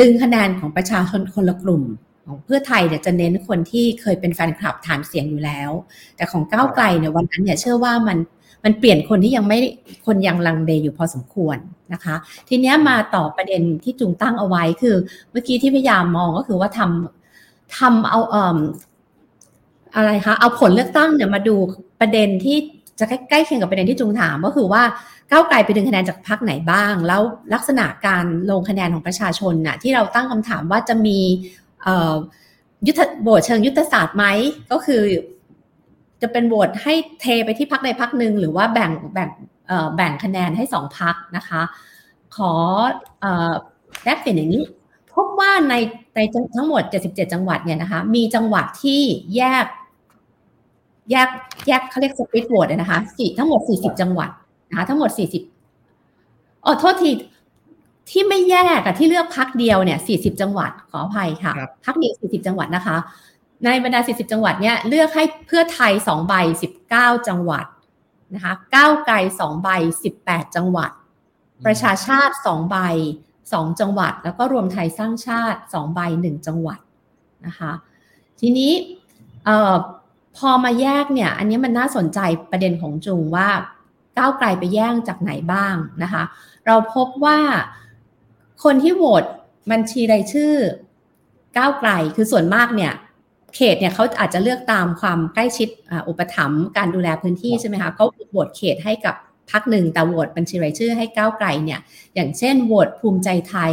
[0.00, 1.82] ดึงคะแนนของประชาชนคนละกลุ่ม
[2.26, 5.70] ของเพื่อไทยเนี่ยจะเน้นคนที่เคยเป็นแฟนคลับฐานเสียงอยู่แล้ว
[6.16, 8.18] แต่ของก้าวไกลเนี่ยวันนั้นเนี่ยเชื่อว่ามัน
[8.64, 9.58] มันเปลี่ยนคนที่ยังไม่
[10.06, 11.56] คนยังลังเลอยู่พอสมควร
[11.92, 12.14] นะคะ
[12.48, 14.96] ทีนี้มาต่อประเด็นที่จุงตั้งเอาไว้คือ
[15.30, 18.58] เมื่อกี้ที่พยายามมองก็คือว่าทำทำเอาเอ่ม
[19.94, 21.56] อะไรคะเอาผลเลือกตั้งเนี่ยมาดู
[22.00, 22.56] ประเด็นที่
[22.98, 24.82] จะใกล้เคียงกับประเด็นที่จุงถามก็คือว่า
[25.30, 27.22] ก้าวไกลไปดึงคะแนนจากพรรคไหนบ้าง แล้ว
[27.54, 31.18] ลักษณะการลงคะแนนของประชาชนน่ะที่เราตั้งคำถามว่าจะมี
[32.86, 34.24] ยุทธโหวตเชิงยุทธศาสตร์ไหม
[34.72, 35.02] ก็คือ
[36.22, 39.28] จะเป็นโหวตให้เทไปที่พักใดพักหนึ่งหรือว่าแบ่งแบ่ง
[39.96, 41.62] แบ่งคะแนนให้สองพักนะคะ
[42.36, 42.52] ขอ
[44.04, 44.64] แลกเปลี่ยนอย่างนี้
[45.14, 45.74] พบว่าใน
[46.14, 46.20] ใน
[46.56, 49.02] ทั้งหมด 77 จังหวัดเนี่ยนะคะ มีจังหวัดที่
[49.36, 49.64] แยก
[51.10, 51.28] แยก
[51.66, 54.30] แยกเขาเรียกสปิทโหวตนะคะสี่ทั้งหมด 40 จังหวัด
[54.70, 55.10] นะคะทั้งหมด
[55.88, 57.10] 40อ๋อโทษที
[58.12, 62.96] ที่ไม่แยกอะที่เลือกพักเดียวเนี่ย 40 จังหวัดขออภัยค่ะครับพักเดียว 40 จังหวัดนะคะ
[63.64, 66.34] ในบรรดา 40 จังหวัดเนี่ยเลือกให้เพื่อไทย2ใบ
[66.82, 67.66] 19 จังหวัด
[68.34, 69.68] นะคะก้าวไกล2ใบ
[70.12, 70.90] 18 จังหวัด
[71.64, 72.76] ประชาชาติ2ใบ
[73.32, 76.78] 2 จังหวัด แล้วก็รวมไทยสร้างชาติ2ใบ 1 จังหวัด
[77.46, 77.72] นะคะ
[78.40, 78.72] ทีนี้
[79.44, 79.74] เอ่อ
[80.36, 82.18] พอมาแยกเนี่ย อันนี้มันน่าสนใจ
[82.50, 83.48] ประเด็นของจุงว่า
[84.18, 86.22] ก้าวไกลไปแย่งจากไหนบ้างนะคะ
[86.66, 87.38] เราพบว่า
[88.62, 89.24] คนที่โหวต
[89.72, 90.54] บัญชีรายชื่อ
[91.58, 92.92] ก้าวไกลคือส่วนมากเนี่ย
[93.56, 95.68] เขตเนี่ยเขาอาจจะเลือกตามความใกล้ชิด
[96.08, 99.14] อุปถัมภ์การดูแลพื้นที่ใช่ไหมคะเขาโหวตเขตให้กับ
[99.50, 101.80] พักหนึ่งแต่โหวตบัญชีรายชื่อให้ก้าวไกลเนี่ย
[102.14, 103.72] อย่างเช่นโหวตภูมิใจไทย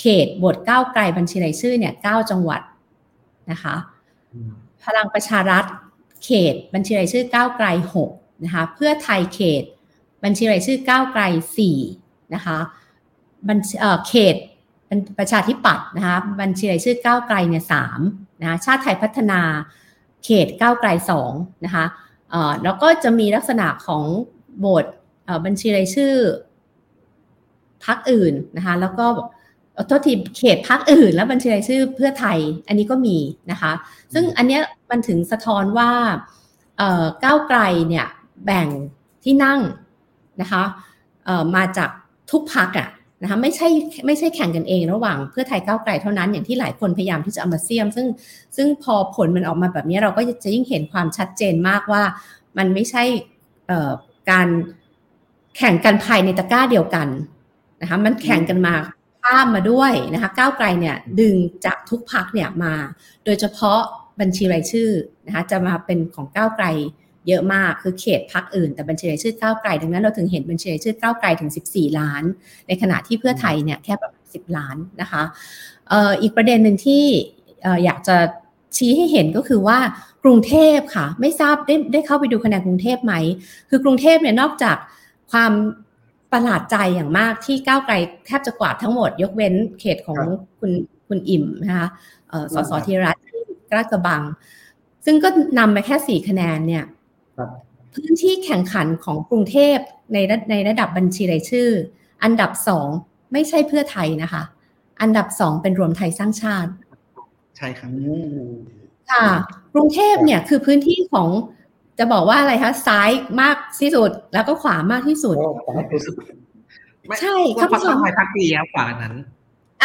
[0.00, 2.60] เขตโหวตก้าวไกลบัญชีรายชื่อเนี่ยเก้าจังหวัด
[3.50, 3.74] นะคะ
[4.84, 5.64] พลังประชารัฐ
[6.24, 7.66] เขตบัญชีรายชื่อก้าวไกล
[8.06, 9.62] 6นะคะเพื่อไทยเขต
[10.24, 11.22] บัญชีรายชื่อก้าวไกล
[11.78, 12.58] 4นะคะ
[13.48, 13.58] บัญ
[14.08, 14.36] เขต
[15.18, 18.00] ประชาธิปัตย์นะคะบัญชีรายชื่อก้าวไกลเนี่ยสาม
[18.40, 19.40] นะะชาติไทยพัฒนา
[20.24, 21.32] เขตก้าวไกลสอง
[21.64, 21.84] นะคะ
[22.64, 24.04] แล้วก็จะมีลักษณะของ
[24.58, 24.84] โบส
[25.44, 26.14] บัญชีรายชื่อ
[27.84, 29.06] พักอื่นนะคะแล้วก็
[29.86, 33.16] โทษทีเขตพักอื่น แล้วบัญชีรายชื่อเพื่อไทยอันนี้ก็มี
[33.50, 33.72] นะคะ
[34.14, 35.90] ซึ่งอันเนี้ยมันถึงสะท้อนว่า
[37.24, 38.06] ก้าวไกลเนี่ย
[38.44, 38.66] แบ่ง
[39.24, 39.60] ที่นั่ง
[40.40, 40.62] นะคะ
[41.56, 41.90] มาจาก
[42.30, 42.88] ทุกพักอะ
[43.24, 43.68] นะคะไม่ใช่
[44.06, 48.06] ไม่ใช่แข่งกันเองระหว่างเพื่อไทยก้าวไกลเท่านั้นอย่างที่หลายคนพยายามที่จะเอามาเสียม ซึ่ง
[48.56, 52.02] ซึ่งพอผลมันออกมาแบบนี้เราก็จะยิ่งเห็นความชัดเจนมากว่า
[52.58, 53.04] มันไม่ใช่
[54.30, 54.48] การ
[55.56, 57.08] แข่งกันภายในตะกร้าเดียวกัน
[57.80, 58.74] นะคะมันแข่งกันมา
[59.22, 61.34] ข้ามมาด้วยนะคะก้าวไกลเนี่ยดึง
[61.64, 62.74] จากทุกพักเนี่ยมา
[63.24, 63.80] โดยเฉพาะ
[64.20, 64.90] บัญชีรายชื่อ
[65.26, 66.66] นะคะจะมาเป็นของก้าวไกล
[67.28, 72.22] เยอะมากคือเขตพักอื่น แต่บัญชีรายชื่อก้าวไกลดังนั้นเราถึงเห็นบัญชีรายชื่อก้าวไกลถึง 14 ล้าน
[72.68, 75.22] ในขณะที่เพื่อไทยเนี่ยแค่ประมาณ10 ล้านนะคะ
[76.22, 77.04] อีกประเด็นหนึ่งที่
[77.84, 78.16] อยากจะ
[78.76, 79.78] ชี้ให้เห็นก็คือว่า
[80.24, 83.14] กรุงเทพค่ะ ไม่ทราบได้ได้เข้าไปดูคะแนนกรุงเทพไหม
[83.70, 84.76] คือกรุงเทพเนี่ยนอกจาก
[85.32, 85.52] ความ
[86.32, 87.94] ประหลาดใจอย่างมากที่ก้าวไกล
[88.26, 90.20] แทบจะกวาดทั้งหมด ยกเว้นเขตของ
[90.58, 90.72] คุณ
[91.08, 91.88] คุณอิ่มนะคะ
[92.54, 93.22] สสธีรัตน์
[93.70, 94.22] กรากระบัง
[95.04, 96.84] ซึ่งก็นำไปแค่สี่คะแนนเนี่ย
[97.94, 99.76] พื้นที่แข่งขันของกรุงเทพ
[100.12, 100.18] ใน
[100.50, 101.70] ในระดับบัญชีรายชื่อ
[102.24, 102.88] อันดับสอง
[103.32, 104.42] ไม่ใช่เพื่อไทยนะคะ
[105.00, 106.70] อันดับสองเป็นรวมไทยสร้างชาติ
[107.56, 107.90] ใช่ครับ
[109.10, 109.26] ค่ะ
[109.74, 111.28] กรุงเทพเนี่ยคือพื้นที่ของ
[111.98, 115.36] จะบอกว่าอะไรคะซ้ายมากที่สุด แล้วก็ขวามากที่สุด
[117.20, 119.14] ใช่คำตอบไทยพักดีครับกว่านั้น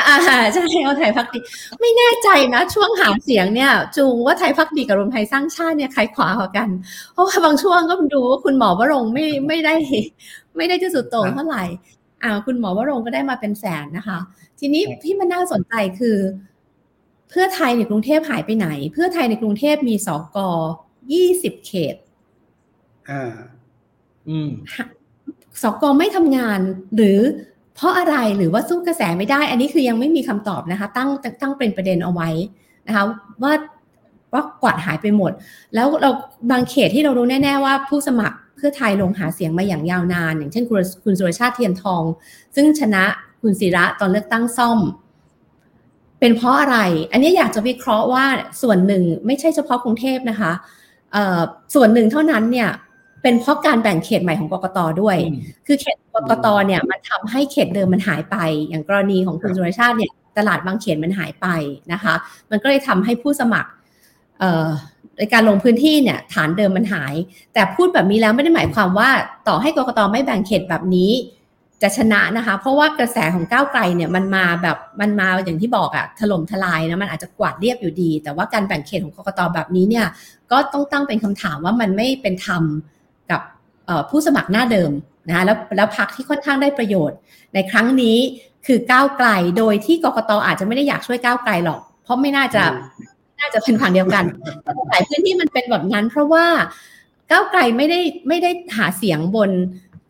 [0.07, 1.39] อ่าใช่เอาไทยพักดี
[1.79, 6.69] ไม่แน่ใจนะ ช่วงหาเสียงเนี่ย จูงว่าไทยพักดีกับรวมไทยสร้างชาติเนี่ยใครขวากว่ากัน
[7.13, 9.75] เพราะว่าบางช่วงก็ดูว่าคุณหมอวรงไม่ไม่ได้
[10.57, 11.63] ไม่ได้ที่สุดโต่งเท่าไหร่
[12.23, 14.19] อ่าคุณหมอวรงก็ได้มาเป็นแสนนะคะ
[14.59, 16.17] ทีนี้ที่มันน่าสนใจคือ
[17.29, 20.37] เพื่อไทยในกรุงเทพหายไปไหน เพื่อไทยในกรุงเทพมีสก
[21.13, 21.95] ยี่สิบเขต
[23.09, 23.33] อ่า
[24.29, 24.49] อืม
[25.63, 26.59] สกไม่ทำงาน
[26.95, 27.19] หรือ
[27.79, 31.09] เพราะอะไรหรือว่าสู้กระแสไม่ได้ อันนี้คือยังไม่มีคำตอบนะคะ ตั้ง
[31.41, 32.29] ตั้งเป็นประเด็นเอาไว้
[32.87, 33.03] นะคะ
[33.43, 33.53] ว่า
[34.33, 35.31] ว่ากวาดหายไปหมด
[35.75, 36.11] แล้วเรา
[36.51, 42.03] บางเขตที่เรารู้แน่ ๆ ว่าผู้สมัครเพื่อไทยลงหาเสียงมาอย่างยาวนาน อย่างเช่นคุณคุณสุรชาติเทียนทอง
[42.55, 43.03] ซึ่งชนะ
[43.41, 44.79] คุณศิระตอนเลือกตั้งซ่อม
[46.19, 46.77] เป็นเพราะอะไร
[47.11, 48.25] อันนี้อยากจะวิเคราะห์ว่า
[48.61, 50.51] ส่วนหนึ่งไม่ใช่เฉพาะกรุงเทพนะคะ
[51.75, 52.69] ส่วนหนึ่งเท่านั้นเนี่ย
[53.21, 55.17] เป็นเพราะการแบ่งเขตใหม่ของกกตด้วย
[55.67, 58.37] คือเขตกกตเนี่ยมันทำให้เขตเดิมมันหายไป
[58.69, 61.47] อย่างกรณีของคุณสุรชาติเนี่ยตลาดบางเขตมันหายไป
[61.93, 62.13] นะคะ
[62.51, 63.69] มันก็เลยทำให้ผู้สมัคร
[65.17, 67.13] ในการลงพื้นที่เนี่ยฐานเดิมมันหาย
[67.53, 69.09] แต่พูดแบบนี้แล้วไม่ได้หมายความว่า
[69.47, 71.11] ต่อให้กกตไม่แบ่งเขตแบบนี้
[71.81, 80.05] จะชนะนะคะ เพราะว่ากระแสของก้าวไกลเนี่ยมันมาแบบมันมาอย่างที่บอกอะถล่มทลายนะมันอาจจะกวาดเรียบอยู่ดี แต่ว่าการแบ่งเขตของกกตแบบนี้เนี่ย
[80.51, 82.98] ก็ต้องตั้งเป็นคำถามว่ามันไม่เป็นธรรมกับ
[84.09, 84.91] ผู้สมัครหน้าเดิม
[85.27, 87.17] นะคะแล้วแล้วพักที่ค่อนข้างได้ประโยชน์
[87.53, 88.17] ในครั้งนี้
[88.67, 92.63] คือก้าวไกลโดยที่กกตอาจจะไม่ได้อยากช่วยก้าวไกลหรอก เพราะไม่น่าจะ
[93.39, 94.25] น่าจะเป็นฝั่งเดียวกัน
[94.89, 96.45] หลายพื้นที่มันเป็นแบบนั้น เพราะว่า
[97.31, 99.51] ก้าวไกลไม่ได้ไม่ได้หาเสียงบน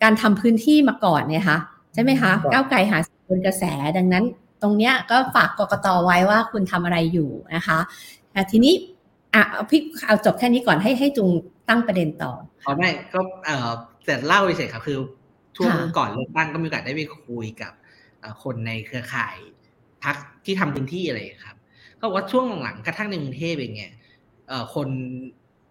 [0.04, 1.58] การทำพื้นที่มาก่อนเนี่ยคะ
[1.94, 2.98] ใช่ไหมคะก้าวไกลหา
[3.30, 3.64] บนกระแส
[3.98, 4.24] ดังนั้น
[4.62, 7.80] ตรงเนี้ยก็ฝากกกตไว้ว่าคุณทำอะไรอยู่นะคะ
[8.32, 8.74] แต่ทีนี้
[9.34, 11.30] อะพี่เอาจบแค่นี้ก่อนให้ให้จุง
[11.70, 12.32] ตั้งประเด็นต่อ
[12.66, 13.72] อ๋อไม่ก็เออ
[14.06, 14.98] แต่เล่าเฉยครับ คือ
[15.58, 17.74] ช่วงก่อนเลือกตั้งก็มีโอกาสได้ไปคุยกับ
[18.44, 19.38] คนในเครือข่าย
[20.04, 21.58] พักที่ทำพื้นที่อะไรครับ
[22.00, 23.92] ก็ว่าช่วงหลังกระทั่งในกรุงเทพเองเนี่ย
[24.76, 24.88] คน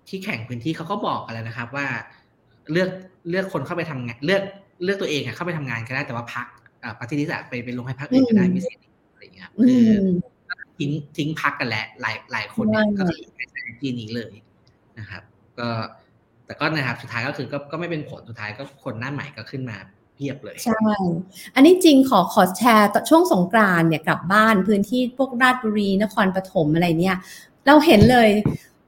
[0.09, 1.87] ที่แข่งพื้นที่เขาก็บอกกันแล้วนะครับ ว่า
[2.73, 2.91] เลือก
[3.31, 4.43] เลือกคนเข้าไปทำงาน เลือก
[4.85, 6.47] เลือกตัวเองเข้าไปทำงานก็ได้แต่ว่าพัก
[6.99, 8.79] ปฏิริษีไปเป็นลงให้พักอื่นก็ได้ไม่เสีย
[9.13, 9.91] อะไรอย่างเงี้ยคือ
[10.79, 14.33] ทิ้งทิ้งพักกันแหละหลายหลายคนเนี่ยก็คือใช้ที่นี้เลย
[14.99, 15.23] นะครับ
[15.59, 15.69] ก็
[16.47, 19.77] แต่ก็นะครับสุดท้ายก็คือก็ก็ไม่เป็นผลสุดท้ายก็คนหน้าใหม่ก็ขึ้นมา
[20.15, 20.81] เพียบเลย ใช่
[21.55, 27.17] อันนี้จริงขอขอแชร์ช่วงสงกรานเนี่ยกลับบ้านพื้นที่พวกราชบุรีนครปฐมอะไรเนี่ย
[27.67, 28.29] เราเห็นเลย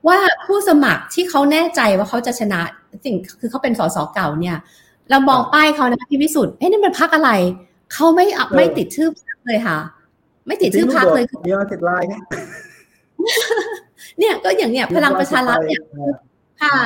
[0.09, 2.61] ว่าผู้สมัครที่เขาแน่ใจว่าเขาจะชนะ
[3.05, 4.57] สิ่งคือเขาเป็นสสเก่าเนี่ย
[5.11, 7.31] เรามองป้ายเขานะพี่วิสุทธ์เอ๊ะนี่มันพักอะไร
[7.93, 9.09] เขาไม่ไม่ติดชื่อ
[9.47, 9.79] เลยค่ะ
[10.47, 12.23] ไม่ติดชื่อพักเลยเดียวติดลายเนี่ย
[14.19, 15.83] เนี่ยก็อย่างเนี้ยพลังประชารัฐเนี่ย
[16.63, 16.79] ค่ะ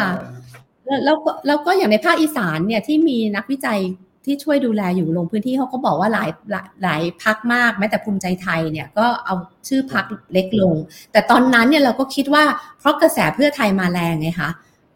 [1.05, 3.81] แล้วก็แล้วก็อย่างในภาคอีสานเนี่ยที่มีนักวิจัย
[4.25, 9.35] ที่ช่วยดูแลอยู่ลงพื้นที่เขาก็บอกว่าหลายหลายหลายพักมากแม้แต่ภูมิใจไทยเนี่ยก็เอา
[9.69, 10.75] ชื่อพักเล็กลง
[11.13, 12.45] แต่ตอนนั้นเนี่ยเราก็คิดว่า
[12.79, 14.51] เพราะกระแสเพื่อไทยมาแรงไงคะ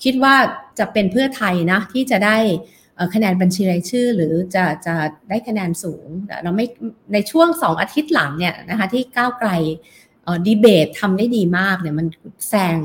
[0.05, 0.35] คิดว่า
[0.79, 2.37] จะเป็นเพื่อไทยนะที่จะได้
[3.15, 4.95] คะแนนบัญชีรายชื่อ หรือจะจะ
[5.29, 6.07] ได้คะแนนสูง
[6.43, 6.67] เราไม่
[7.13, 9.51] ในช่วงสองอาทิตย์หลังเนี่ยนะคะที่ก้าวไกล
[10.47, 12.07] ดีเบตทำได้ดีมากเนี่ยมัน
[12.49, 12.77] แซง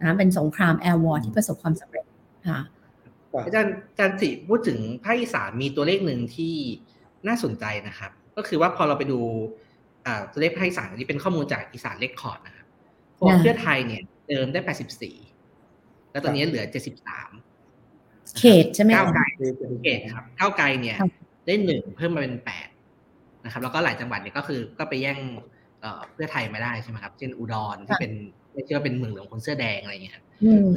[0.00, 2.04] นะเป็นสงคราม air war ที่ประสบความสำเร็จ
[2.48, 2.60] ค่ะ
[3.44, 6.54] อาจารย์อาจารย์สิพูดถึงภาคอีสานมีตัวเลขหนึ่งที่
[7.28, 9.20] น่าสนใจนะครับ ก็คือว่าพอเราไปดู
[10.32, 12.66] ตัวเลขภาคอีสานนี่เป็นข้อมูลจากอีสาน Record นะครับ
[13.18, 14.60] พวกเพื่อไทยเนี่ยเดิมได้
[15.36, 16.64] 84 แล้วตอนนี้เหลือ
[17.50, 19.22] 73 เขตใช่ไหมก้าวไกล
[19.84, 20.96] เขตครับก้าวไกลเนี่ย
[21.46, 22.68] ได้หนึ่งเพิ่มมาเป็นแปด
[23.44, 25.18] นะครับ แล้วก็หลายจังหวัดเนี่ยก็คือก็ไปแย่ง
[26.12, 28.12] เพื่อไทยมาได้ใช่ไหมครับ เช่นอุดรที่เป็น
[28.56, 30.24] ไม่เชื่อเป็นเมืองหลวงคนเสื้อแดงอะไรอย่างเงี้ยครับ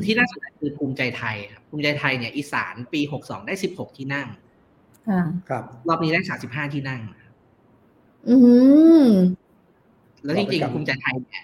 [0.06, 4.28] ที่น่าสนใจคือภูมิใจไทยครับภูมิใจไทยเนี่ยอีสานปีหกสองได้สิบหกที่นั่ง
[5.50, 7.02] ครับรอบนี้ได้สามสิบห้าที่นั่ง
[8.30, 8.36] อื
[9.04, 9.06] ม
[10.24, 11.44] แล้วจริงๆภูมิใจไทยเนี่ย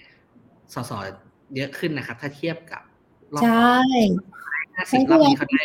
[0.73, 0.91] สส
[1.55, 2.81] เยอะขึ้นนะครับ ถ้าเทียบกับ
[3.33, 3.79] รอบใช่
[4.75, 5.63] ห้าสิบรอบนี้เขาได้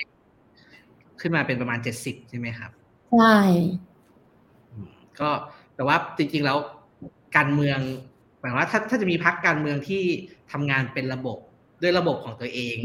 [1.20, 2.70] ขึ้นมาเป็นประมาณเจ็ดสิบใช่ไหมครับ
[3.12, 3.38] ใช่
[5.20, 5.30] ก็
[5.74, 6.58] แต่ว่าจริงๆแล้ว
[7.36, 7.78] การเมือง
[8.40, 10.02] หมายว่าถ้าถ้าจะมีพักการเมืองที่
[10.52, 11.38] ทำงานเป็นระบบ
[11.82, 12.76] ด้วยระบบของตัวเอง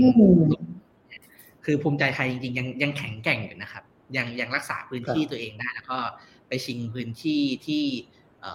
[1.65, 3.83] คือภูมิใจไทยจริงๆยังยังแข็งแกร่งอยู่นะครับ
[4.17, 5.97] ยังยังรักษาพื้นที่ตัวเองได้ แล้วก็
[6.47, 7.83] ไปชิงพื้นที่ที่
[8.41, 8.45] เอ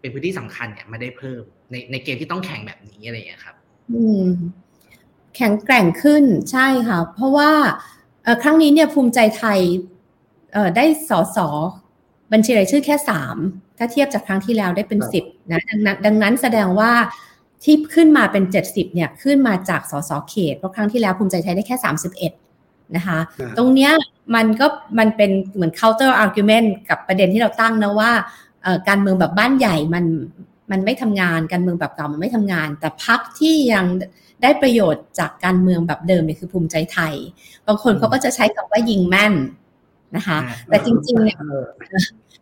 [0.00, 3.56] เป็นพื้นที่สำคัญเนี่ยมาได้เพิ่ม ในในเกมที่ต้องแข่งแบบนี้อะไรอย่างนี้ครับ
[3.92, 4.26] อืม
[5.36, 7.50] แข็งแกร่งขึ้นใช่ค่ะ เพราะว่า
[8.42, 9.60] ครั้งนี้เนี่ยภูมิใจไทย
[10.76, 11.48] ได้สอสอ
[12.32, 13.36] บัญชีรายชื่อแค่สาม
[13.78, 16.92] ถ้าเทียบจากครั้งที่แล้วได้เป็นสิบนะดังนั้นดังนั้นแสดงว่า
[17.64, 22.32] ที่ขึ้นมาเป็นเจ็ดสิบเนี่ยขึ้นมาจากสสเขตเพราะครั้งที่แล้วภูมิใจไทยได้แค่สามสิบเอ็ด
[22.96, 23.18] นะคะ
[23.58, 23.92] ตรงเนี้ย
[24.34, 24.66] มันก็
[24.98, 28.10] มันเป็นเหมือน counter argument กับประเด็นที่เราตั้งนะว่า
[28.88, 30.04] การเมืองแบบบ้านใหญ่มัน
[30.70, 33.86] มันไม่ทำงานการเมืองแบบเก่ามันไม่ทำงาน แต่พักที่ยัง
[34.42, 37.14] ได้ประโยชน์จากการเมืองแบบเดิมเนี่ยคือภูมิใจไทย
[37.66, 39.34] บางคนเขาก็จะใช้คำว่ายิงแม่น
[40.16, 41.38] นะคะ แต่จริงๆเนี่ย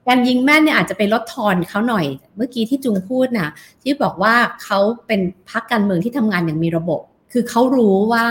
[0.07, 3.51] การยิงแม่นเนี่ยอาจจะไปลดทอนเขาหน่อย เมื่อกี้ที่จุงพูดนะ
[3.83, 7.01] ที่บอกว่าเขาเป็นพักการเมืองที่ทำงานอย่างมีระบบ
[7.33, 8.27] คือเขารู้ว่า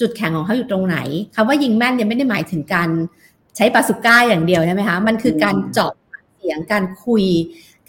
[0.00, 0.98] จุดแข็งของเขาอยู่ตรงไหน
[1.34, 2.88] คำว่ายิงแม่นยังไม่ได้หมายถึงการ
[3.56, 5.92] ใช้ปาสุก้าอย่างเดียวใช่ไหมคะมันคือการเจาะ
[6.36, 7.24] เสียงการคุย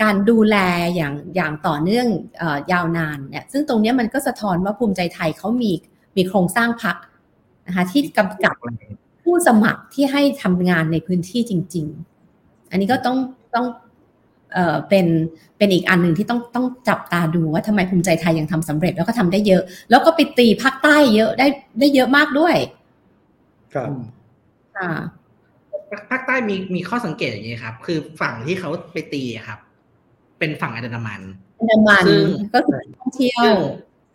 [0.02, 0.56] การดูแล
[0.95, 2.08] อย่างอย่างต่อเนื่อง
[2.41, 5.71] อยาวนานเนี่ยซึ่งตรงนี้มันก็สะท้อนว่าภูมิใจไทยเขามี
[6.17, 6.95] มีโครงสร้างพัก
[7.67, 8.56] นะคะที่กำกับ
[9.27, 11.85] ผู้สมัครที่ให้ทำงานในพื้นที่จริง
[12.29, 13.17] ๆ อันนี้ก็ต้อง
[13.55, 13.65] ต้อง
[14.53, 15.05] เอ่อเป็น
[15.57, 21.47] เป็นอีกอันหนึ่งที่ต้องต้องจับตาดูว่าทำไมภูมิใจไทยยังทำสำเร็จแล้วก็ทำได้เยอะ แล้วก็ไปตีภาคใต้เยอะได้
[21.79, 22.55] ได้เยอะมากด้วย
[23.73, 23.91] ครับ
[24.77, 24.91] ค่ะ
[26.09, 29.59] ภาคใต้มีมีข้อสังเกตอย่างนี้ครับ คือฝั่งที่เขาไปตีครับ
[30.39, 31.21] เป็นฝั่งอันดามัน
[31.59, 33.53] อันดามันซึ่งก็คือท่องเที่ยว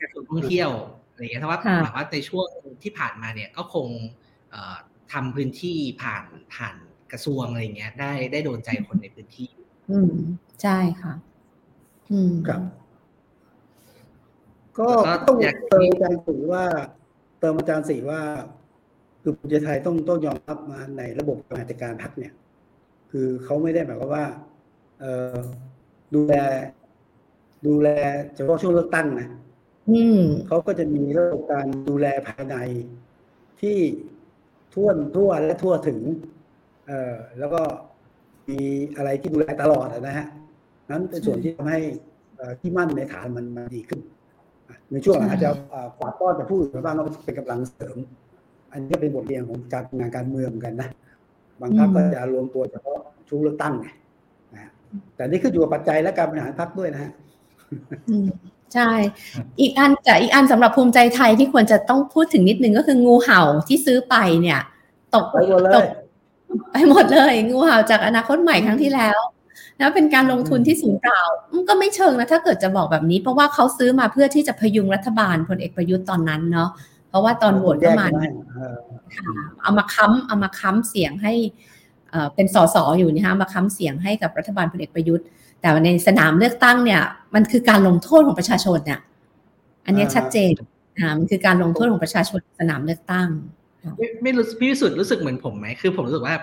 [0.01, 0.71] กระทรวงท่องเที่ยว
[1.11, 2.47] อะไรเงี้ยถ้าว่าแบบว่าในช่วง
[2.83, 3.87] ที่ผ่านมาเนี่ยก็คง
[5.13, 6.77] ทำพื้นที่ผ่านผ่าน
[7.13, 9.49] กระทรวงอะไรเงี้ย ได้ได้โดนใจคนในพื้นที่
[9.91, 10.13] อืม
[10.63, 11.15] ใช่ค่ะ
[12.11, 12.63] อืมครับ
[14.79, 14.89] ก็
[15.29, 16.65] ต้องเติมอาจารย์สีว่า
[17.41, 18.21] เติมอาจารย์สีว่า
[19.23, 22.33] คือภูมิใจไทยต้องต้องยอมรับมาในระบบการจัดการพักเนี่ย
[23.11, 24.27] คือเขาไม่ได้หมายความว่า
[25.01, 25.37] เออ
[26.15, 26.35] ดูแล
[27.67, 27.89] ดูแล
[28.35, 29.29] เฉพาะช่วงเลือกตั้งนะ
[30.47, 32.57] เขาก็จะมีระบบการดูแลภายใน
[33.61, 33.79] ที่
[34.75, 36.01] ท่วนทั่วและทั่วถึง
[36.87, 37.61] เอ่อแล้วก็
[38.49, 38.61] มี
[38.97, 40.27] อะไรที่ดูแลตลอดนะฮะ
[40.91, 41.81] นั้นเป็นส่วนที่ทำให้
[42.61, 44.01] ที่มั่นในฐานมันมันดีขึ้น
[44.93, 45.51] ในช่วงอาจจะ
[45.99, 47.97] กวาดต้อนจะพูดบ้างก็เป็นกำลังเสริม
[48.73, 50.89] อันนี้ก็เป็นบทเรียนของการงานการเมืองกันนะ
[51.61, 53.89] บางพรรคก็จะรวมตัวเฉพาะช่วงเลือกตั้งไง
[54.55, 54.71] นะ
[55.17, 57.13] แต่นี่ขึ้นอยู่กับปัจจัยและการบริหารพรรคด้วยนะฮะ
[58.75, 58.91] ใช่
[59.61, 64.61] อีกอันแต่อีกอันสำหรับภูมิใจไทยที่ควรจะต้องพูดถึงนิดนึงก็คืองูเห่าที่ซื้อไปเนี่ย
[65.15, 65.27] ตก
[65.77, 65.87] ตก
[66.71, 69.19] ไปหมดเลย งูเห่าจากอนาคตใหม่ครั้งที่แล้ว
[69.79, 71.21] แล้วเป็นการลงทุนที่สูงเปล่า
[71.69, 76.71] ก็ไม่เชิงนะถ้าเกิดจะบอกแบบนี้ เพราะว่าเขาซื้อมาเพื่อที่จะพยุงรัฐบาลพลเอกประยุทธ์ตอนนั้นเนาะ
[77.09, 78.07] เพราะว่าตอนโหวตเข้ามา
[79.63, 81.33] เอามาค้ำเอามาค้ำเสียงให้
[82.35, 85.27] เป็นสสอยู่นะคะมาค้ำเสียงให้กับรัฐบาลพลเอกประยุทธ์
[85.63, 87.03] แต่ในสนามเลือกตั้งเนี่ย
[87.35, 89.01] มันคือการลงโทษของประชาชนเนี่ย
[89.87, 90.53] อันนี้ชัดเจน
[90.99, 93.29] อ่ามันคือการลงโทษของประชาชนสนามเลือกตั้ง
[93.99, 96.35] ไม่ไม่รู้พี่วิสุทธ์รู้สึกเหมือนผมไหมคือผมรู้สึกว่า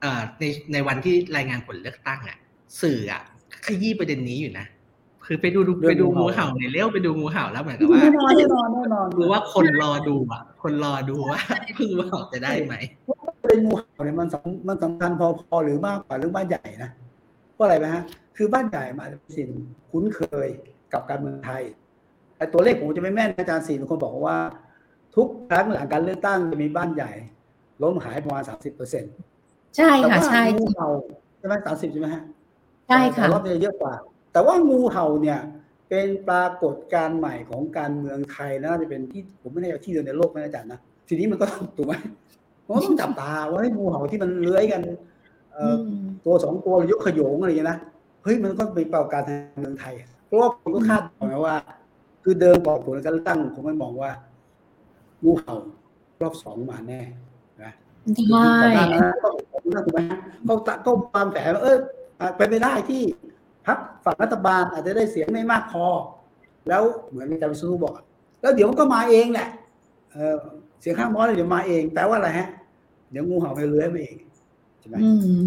[0.00, 2.36] เอ่อในในวันที่รายงานผลเลือกตั้งอะ
[2.82, 3.22] สื่ออะ
[3.66, 4.66] ขยี้ประเด็นนี้อยู่นะ
[5.26, 11.40] คือไปดูไปดูงูเห่าในเลี้ยวไปดูงูเห่าแล้วเหมือนกับว่าแน่นอนแน่นอนรู้ว่าคนรอดูอะ คนรอดูว่า
[11.76, 12.74] เพิ่งว่าจะได้ไหม
[13.48, 15.22] เป็นงูเห่าเนี่ยมันสำมันสำคัญพ
[15.54, 16.90] อๆหรือมากกว่าเรื่องบ้านใหญ่นะ
[17.54, 18.02] เพราะอะไรไหมฮะ
[18.36, 19.48] คือบ้านใหญ่มาเป็นสิ่ง
[19.90, 20.48] คุ้นเคย
[20.92, 21.62] กับการเมืองไทย
[22.36, 24.38] ไอ้ตัวเลขผมจะไม่แม่นอาจารย์สี่เป็นคนบอกว่า
[25.16, 27.12] ทุกครั้งหลังการเลือกตั้งจะมีบ้านใหญ่
[27.82, 29.12] ล้มหายประมาณสามสิบเปอร์เซ็นต์
[29.76, 30.88] ใช่ค่ะใช่งูเห่า
[31.38, 32.22] ใช่ไหมสามสิบใช่ไหมฮะ
[32.88, 33.94] ใช่ค่ะแต่รอบนี้เยอะกว่า
[34.32, 35.38] แต่ว่างูเห่าเนี่ย
[35.88, 41.94] เป็นปรากฏการณ์ใหม่ของการเมืองไทยนะน่าจะเป็นที่ผมไม่แน่ใจที่เดียวในโลกนะอาจารย์นะทีนี้มันก็ต้องถูกไหม
[42.66, 44.82] มันก็ต้องจับตาว่าให้งูเห่าที่มันเลื้อยกัน
[45.52, 45.90] เอ่ออ
[46.24, 47.78] ตัวสองตัวหรือยกขยงอะไรอย่างเงี้ยนะ
[48.26, 49.94] เฮ้ยมันก็เป็นปรากฏการณ์ทางเมืองไทย
[50.26, 51.56] เพราะว่าผมก็คาดหวังนะว่า
[52.24, 54.10] คือเดิมก่อนผลการเลือกตั้งผมมันมองว่า
[55.24, 55.56] งูเห่า
[56.22, 57.00] รอบสองมาแน่
[57.62, 57.72] นะ
[58.28, 59.28] ใช่ก่อนหน้านั้นก็
[59.84, 61.76] ถูกไหมฮะก็ตะก็ความแฝงว่าเออ
[62.20, 63.02] อาจเป็นไปได้ที่
[63.66, 65.84] พรรคฝั่งรัฐบาลอาจจะได้เสียงไม่มากพอ
[66.68, 67.92] แล้วเหมือนอาจารย์วิศนุบอก
[68.40, 69.48] แล้วเดี๋ยวมันก็มาเองแหละ
[70.12, 70.36] เออ
[70.80, 72.48] เสียงข้างน้อยเดี๋ยวมาเองแปลว่าอะไรฮะ
[73.10, 74.16] เดี๋ยวงูเห่าไปเลื้อยมาเอง
[74.80, 75.10] ใช่ไหมอื
[75.44, 75.46] ม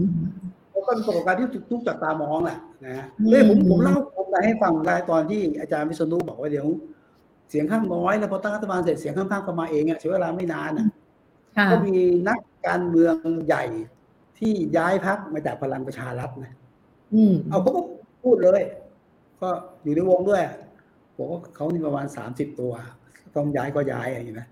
[1.04, 6.68] เพราะก็เป็นปรากฏการณ์ที่ทุกจับตามองแหละนะฮะอืมเอ้ยผมผมเล่าผมไปให้ฟังได้ตอนที่อาจารย์วิษณุบอกว่าเดี๋ยว
[7.50, 10.86] เสียงข้างน้อยแล้วพอตั้งรัฐบาลเสร็จเสียงข้างๆก็มาเองอะใช้เวลาไม่นานอะ
[11.58, 11.96] ค่ะก็มี
[12.28, 13.16] นักการเมือง
[13.48, 13.64] ใหญ่
[14.38, 16.54] ที่ย้ายพักมาจากพลังประชารัฐนะ
[17.14, 17.82] อืมเอาเขาก็
[18.24, 18.62] พูดเลย
[19.42, 19.50] ก็
[19.84, 20.42] อยู่ในวงด้วย
[21.18, 22.74] บอกว่าเขานี่ประมาณสามสิบตัว
[23.36, 24.48] ต้องย้ายก็ย้ายอะไรอย่างนี้นะ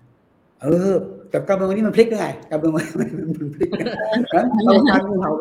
[0.62, 0.92] เออ
[1.30, 3.86] แต่การเมืองนี้มันพลิกได้ไงการเมืองมันมันพลิกนะ
[4.64, 5.32] เราการงูเห่า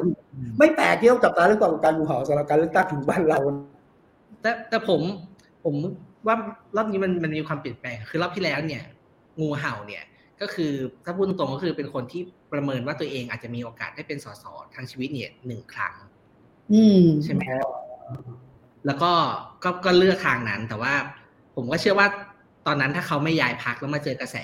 [0.59, 3.39] ไม่แปลกที่ต้องจับตาเรื่องการงูเห่าสำหรับการเลือกตั้งของบ้านเรา
[4.41, 5.01] แต่แต่ผม
[5.63, 5.75] ผม
[6.27, 6.35] ว่า
[6.75, 8.83] รอบนี้มันมันมีความเปลี่ยนแปลง คือรอบที่แล้วเนี่ย
[9.41, 10.03] งูเห่าเนี่ย
[10.41, 10.71] ก็คือ
[11.05, 12.21] ถ้าพูดตรงๆก็คือเป็นคนที่
[12.53, 15.95] ประเมินว่าตัวเองอาจจะมีโอกาสได้เป็นสสทางชีวิตเนี่ยหนึ่งครั้ง
[16.73, 17.41] อืมใช่ไหม
[18.85, 19.11] แล้วก็
[19.63, 20.93] ก็ก็เลือกทางนั้น แต่ว่า
[21.55, 22.07] ผมก็เชื่อว่า
[22.67, 24.37] ตอนนั้นถ้าเขาไม่ย้ายพักแล้วมาเจอกระแส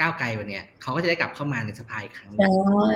[0.00, 2.92] ก้าวไกลวันเนี้ยเขาก็จะได้กลับเข้ามาในสภาอีกครั้งหนึ่งใช่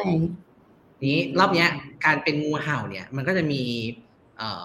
[1.10, 1.68] นี้รอบเนี้ย
[2.04, 3.60] การเป็นงูเห่าเนี่ย มันก็จะมี
[4.38, 4.64] เอ่อ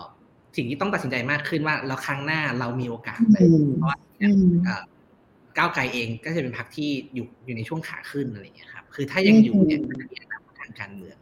[0.55, 4.83] สิ่งที่ต้องตัดสินใจมากขึ้นว่าแล้วครั้งหน้าเรามีโอกาสเลยอืมเพราะว่าอืมเอ่อ
[5.57, 11.17] ก้าวไกลเองก็จะเป็นพรรคที่อยู่อยู่ในช่วงขาขึ้นอะไรอย่างเงี้ยครับ คือถ้ายังอยู่เนี่ยมันจะมีอนาคตทางการเมือง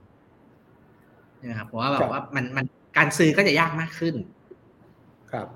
[1.46, 2.66] นะครับเพราะว่าแบบว่ามันมัน
[2.98, 4.16] การซื้อก็จะยากมากขึ้น
[5.32, 5.48] ครับ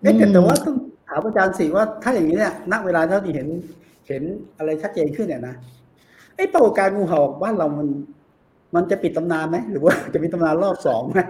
[0.00, 0.76] เอ๊ะแต่แต่ว่าต้อง
[1.08, 3.46] ถามอาจารย์สิว่าถ้าอย่างนี้เนี่ยณเวลาเท่าที่เห็น
[4.06, 4.22] เห็น
[4.58, 5.54] อะไรชัดเจนขึ้นเนี่ยนะ
[6.36, 7.88] ไอ้ปรากฏการณ์งูเห่าบ้านเรามัน
[8.74, 11.20] มันจะปิดตำนานไหมหรือว่าจะมีตำนานรอบสองไหม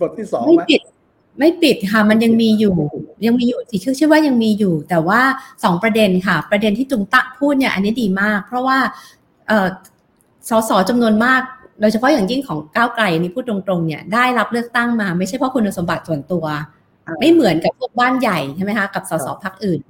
[0.00, 0.80] บทที่สองไม่ไหมปิด
[1.38, 2.74] ไม่ปิดค่ะ มันยังมีอยู่
[3.26, 5.20] ยังมีอยู่สิเชื่อเชื่อว่ายังมีอยู่ แต่ว่า
[5.64, 8.78] สองประเด็นค่ะ ประเด็นที่จุงตะพูดเนี่ย อันนี้ดีมาก เพราะว่า
[9.48, 9.68] เอ่อ
[10.48, 11.40] สสจำนวนมาก
[11.80, 16.44] โดยเฉพาะอย่างยิ่งของก้าวไกลนี่พูดตรงๆเนี่ยได้รับเลือกตั้งมาไม่ใช่เพราะคุณสมบัติส่วนตัว
[17.20, 19.80] ไม่เหมือนกับพวกบ้านใหญ่ใช่ไหมคะกับสสพักอื่น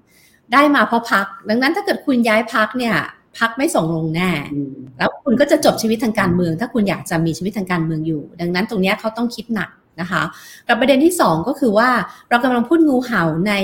[0.52, 2.96] ได้มาเพราะพัก ดังนั้นถ้าเกิดคุณย้ายพักเนี่ย
[3.38, 10.22] พักไม่ส่งลงแน่อืมแล้วคุณก็จะจบชีวิตทางการเมือง ถ้าคุณอยากจะมีชีวิตทางการเมืองอยู่ ดังนั้นตรงเนี้ยเขาต้องคิดหนักนะคะ
[10.68, 11.90] กับประเด็นที่สองก็คือว่า
[12.30, 13.54] เรากำลังพูดงูเห่าใน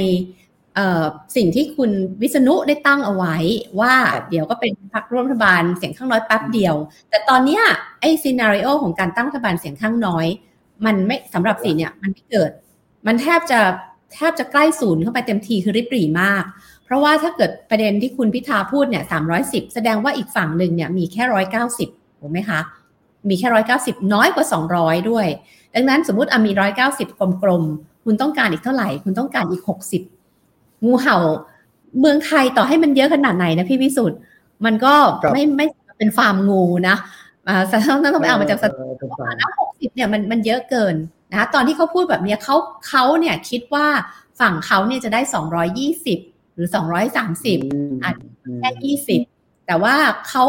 [0.75, 1.05] เอ่อ
[1.37, 1.91] สิ่งที่คุณ
[2.23, 3.37] วิษณุได้ตั้งเอาไว้
[3.81, 6.75] ว่าครับเดี๋ยวก็เป็นพรรคร่วมรัฐบาลเสียงข้างน้อยแป๊บเดียว
[7.11, 7.63] แต่ตอนเนี้ย
[8.01, 10.27] ไอ้ซีนารีโอของการตั้งรัฐบาลเสียงข้างน้อย
[10.87, 12.51] มันไม่สำหรับสีเนี่ยมันไม่เกิด
[13.07, 13.61] มันแทบจะ
[14.13, 16.45] แทบจะใกล้ศูนย์เข้าไปเต็มทีคือริบหรี่มาก
[16.85, 21.89] เพราะว่าถ้าเกิดประเด็นที่คุณพิธาพูดเนี่ยสามร้อยสิบแสดงว่าอีกฝั่งหนึ่งเนี่ยมีแค่ร้อยเก้าสิบ
[22.21, 22.61] ถูกไหมคะ
[23.29, 25.27] มีแค่ร้อยเก้าสิบน้อยกว่าสองร้อยด้วย
[25.75, 27.09] ดังนั้นสมมติอะมีร้อยเก้าสิบ
[27.43, 30.03] กลมๆ คุณต้องการอีกเท่าไหร่ คุณต้องการอีกหกสิบ
[30.85, 31.17] งูเห่า
[32.01, 34.19] เมืองไทยต่อให้มันเยอะขนาดไหนนะพี่วิสุทธ์
[34.65, 35.67] มันก็ครับไม่ไม่
[35.99, 36.97] เป็นฟาร์มงูนะ
[37.49, 40.95] อ่าแต่ต้องต้องไปเอามาจากสเออเป็นฟาร์มแล้วหกสิบเนี่ยมันมันเยอะเกิน
[41.31, 42.57] นะคะตอนที่เขาพูดแบบเนี้ยเขา
[42.89, 43.87] เขาเนี่ยคิดว่า
[44.41, 46.19] ฝั่งเขาเนี่ยจะได้สองร้อยยี่สิบ
[46.55, 47.59] หรือสองร้อยสามสิบ
[48.03, 48.15] อาจ
[48.59, 49.21] แค่ยี่สิบ
[49.67, 49.95] แต่ว่า
[50.29, 50.45] เขา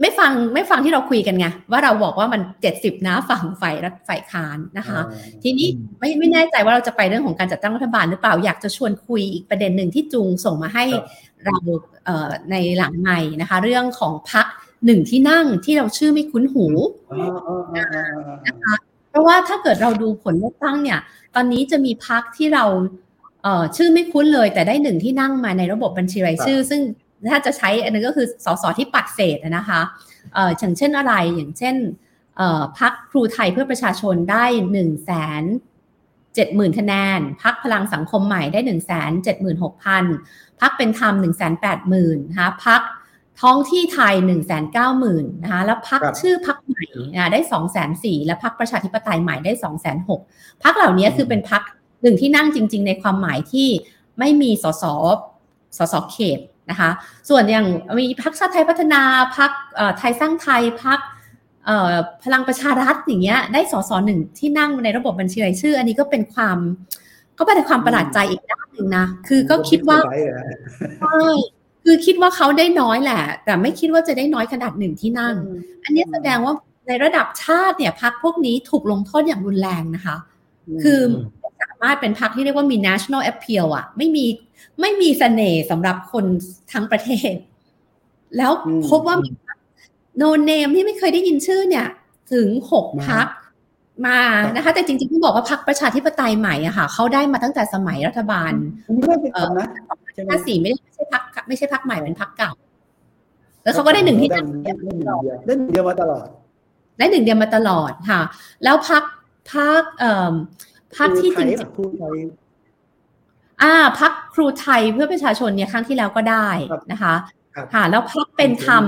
[0.00, 4.98] ไม่ฟังไม่ฟังที่เราคุยกันไงว่าเราบอกว่ามันเจ็ดสิบนะฝั่งฝ่ายรัฐฝ่ายค้านนะคะ
[5.42, 11.04] ทีนี้ไม่ไม่แน่ใจว่าเราจะไปเรื่องของการจัดตั้งรัฐบาลหรือเปล่าอยากจะชวนคุยอีกประเด็นหนึ่งที่จุงส่งมาให้ครับ
[11.46, 11.56] เรา
[12.04, 14.46] เอ่อในหลังใหม่นะคะ เรื่องของพัก
[14.84, 16.66] หนึ่งที่นั่งที่เราชื่อไม่คุ้นหู
[17.10, 18.14] อ๋ออ๋ออ๋ออ๋อ
[18.64, 20.98] อ๋อ เพราะว่าถ้าเกิดเราดูผลเลือกตั้งเนี่ย
[21.34, 22.64] ตอนนี้จะมีพักที่เรา
[23.42, 26.80] เอ่อชื่อไม่คุ้นเลย แต่ได้หนึ่งที่นั่งมาในระบบบัญชีรายชื่อ ซึ่ง
[27.30, 29.80] ถ้าจะใช้อันนึงก็คือสสที่ปัดเศษนะคะ
[30.34, 31.76] เอ่ออย่างเช่นอะไรอย่างเช่น
[32.36, 35.10] เอ่อพักครูไทยเพื่อประชาชนได้หนึ่งแส
[35.40, 35.42] น
[36.34, 40.04] เจ็ดหมื่นคะแนนพักพลังสังคมใหม่ได้หนึ่งแสนเจ็ดหมื่นหกพัน
[40.60, 42.80] พักเป็นธรรมหนึ่งแสนแปดหมื่นนะคะพัก
[43.40, 50.20] ท้องที่ไทยหนึ่งแสนเก้าหมื่นนะคะแล้วพักครับชื่อพักใหม่นะได้สองแสนสี่และพักประชาธิปไตยใหม่ได้สองแสนหก
[50.64, 51.62] พักเหล่านี้คือเป็นพัก
[52.02, 53.68] หนึ่งที่นั่งจริง ๆ ในความหมายที่
[54.18, 54.84] ไม่มีสส
[55.78, 56.90] สสเขตนะคะ
[57.28, 57.66] ส่วนอย่าง
[57.98, 59.02] มีพักชาติไทยพัฒนา
[59.36, 59.50] พัก
[59.98, 60.98] ไทยสร้างไทยพัก
[62.24, 66.58] พลังประชารัฐอย่างเงี้ยได้สสหนึ่งที่นั่งในระบบบัญชีรายชื่อ อันนี้ก็เป็นความ
[67.38, 69.98] ก็เป็นความประหลาดใจอีกด้านหนึ่งนะ คือก็คิดว่า
[71.00, 71.26] ใช่
[71.84, 75.34] คือคิดว่าเขาได้น้อยแหละ แต่ไม่คิดว่าจะได้น้อยขนาดหนึ่งที่นั่ง
[75.84, 76.54] อันนี้แสดงว่า
[76.86, 80.16] ในระดับชาติเนี่ยพักพวกนี้ถูกลงโทษอย่างรุนแรงนะคะ
[80.82, 81.00] คือ
[81.62, 84.26] สามารถเป็นพักที่เรียกว่ามี national appeal อะไม่มี
[84.80, 86.24] ไม่มีเสน่ห์สำหรับคน
[86.72, 87.34] ทั้งประเทศ
[88.36, 88.52] แล้ว
[88.88, 89.30] พบว่ามี
[90.16, 91.86] โนเนมที่ไม่เคยได้ยินชื่อเนี่ย
[92.32, 93.26] ถึงหกพัก
[94.06, 94.18] มา
[94.56, 98.52] นะคะ แต่จริงๆต้องบอกว่าพักประชาธิปไตยใหม่อะค่ะเขาได้มาตั้งแต่สมัยรัฐบาล
[99.34, 99.48] เออ
[100.28, 102.52] ห้าสี่ไม่ได้ไม่ใช่พักไม่ใช่พักใหม่เป็นพักเก่า
[103.62, 104.72] แล้วเขาก็ได้หนึ่งที่นั่งได้
[105.58, 106.26] หนึ่งเดียวมาตลอด
[106.98, 108.20] ได้หนึ่งเดียวมาตลอดค่ะ
[108.64, 109.02] แล้วพัก
[109.52, 110.32] พักเอ่อ
[110.96, 111.48] พักที่จริง
[113.62, 116.48] อ่าพักครูไทยเพื่อประชาชนเนี่ยครั้งที่แล้วก็ได้
[116.92, 117.14] นะคะ
[117.74, 118.84] ค่ะแล้วพักเป็นธรรม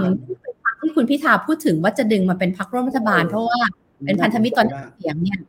[0.81, 3.59] ที่คุณพิธาพูดถึงว่าจะดึงมาเป็นพักร่วมรัฐบาล เพราะว่า
[4.05, 5.41] เป็นพันธมิตรตอนเสียงเนี่ย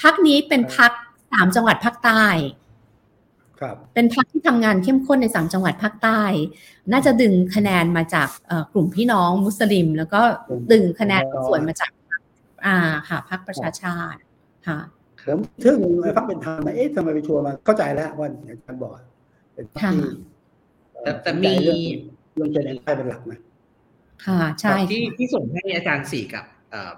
[0.00, 0.92] พักนี้เป็นพัก
[1.32, 2.24] สามจังหวัดภาคใต้
[3.94, 6.22] เป็นพักที่ทำงานเข้มข้นในสามจังหวัดภาคใต้
[6.92, 8.28] น่าจะดึงคะแนนมาจาก
[8.72, 10.22] กลุ่มพี่น้องมุสลิม แล้วก็
[10.72, 11.90] ดึงคะแนนส่วนมาจาก
[12.66, 12.76] อ่า
[13.08, 14.20] ค่ะพักประชาชาติ
[14.66, 14.78] ค่ะ
[15.26, 18.92] ผมซึ่งไอ้พักเป็นธรรมเอ๊ะทำไมไปชัวร์มาเข้าใจแล้วว่าอาจารย์บอก
[19.54, 20.10] เป็นพักที่
[21.02, 21.52] แต่แต่มี
[22.34, 23.40] เรื่องเจนไเป็นหลักนะ
[24.26, 26.44] ค่ะ ใช่ที่ที่ส่งให้อาจารย์สี่กับ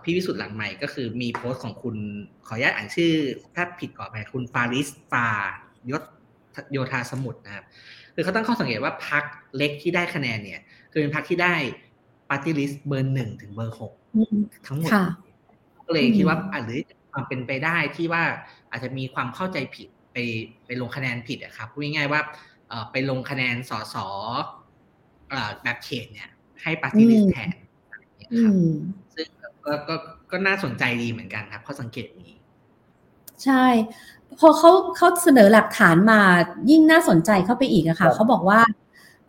[0.02, 1.96] พี่วิสุทธ์หลังใหม่ก็คือมีโพสต์ของคุณ
[2.46, 3.12] ขออนุญาตอ่านชื่อ
[3.54, 5.26] ถ้าผิดก่อนไปคุณฟาริสฟา
[5.90, 6.02] ยศ
[6.72, 7.64] โยธาสมุทรนะครับ
[8.14, 9.24] คือเขาตั้งข้อสังเกตว่าพัก
[9.56, 10.60] เล็กที่ได้คะแนนเนี่ย
[10.92, 11.54] คือเป็นพรรคที่ได้
[12.28, 13.92] party list เบอร์หนึ่งถึงเบอร์หก
[14.66, 14.90] ทั้งหมด
[15.86, 16.80] ก็เลยคิดว่าหรือ
[17.12, 18.22] ความเป็นไปได้ที่ว่า
[18.70, 20.16] อาจจะมีความเข้าใจผิดไป
[20.66, 22.20] ไปลงคะแนนผิดอะครับพูดง่ายๆว่า
[22.92, 23.96] ไปลงคะแนนสส
[25.62, 26.28] แบบเขตเนี่ย
[26.62, 27.48] ให้ party list แทน
[27.90, 28.00] ครับ
[28.30, 28.54] ซึ่ง
[29.66, 29.94] ก็ก็
[30.30, 32.32] ก็น่าสนใจดีเหมือนกันครับข้อสังเกตนี้
[33.44, 33.64] ใช่
[34.38, 36.20] พอเขาเขาเสนอหลักฐานมา
[36.70, 38.60] ยิ่งน่าสนใจเข้าไปอีกอะค่ะเขาบอกว่า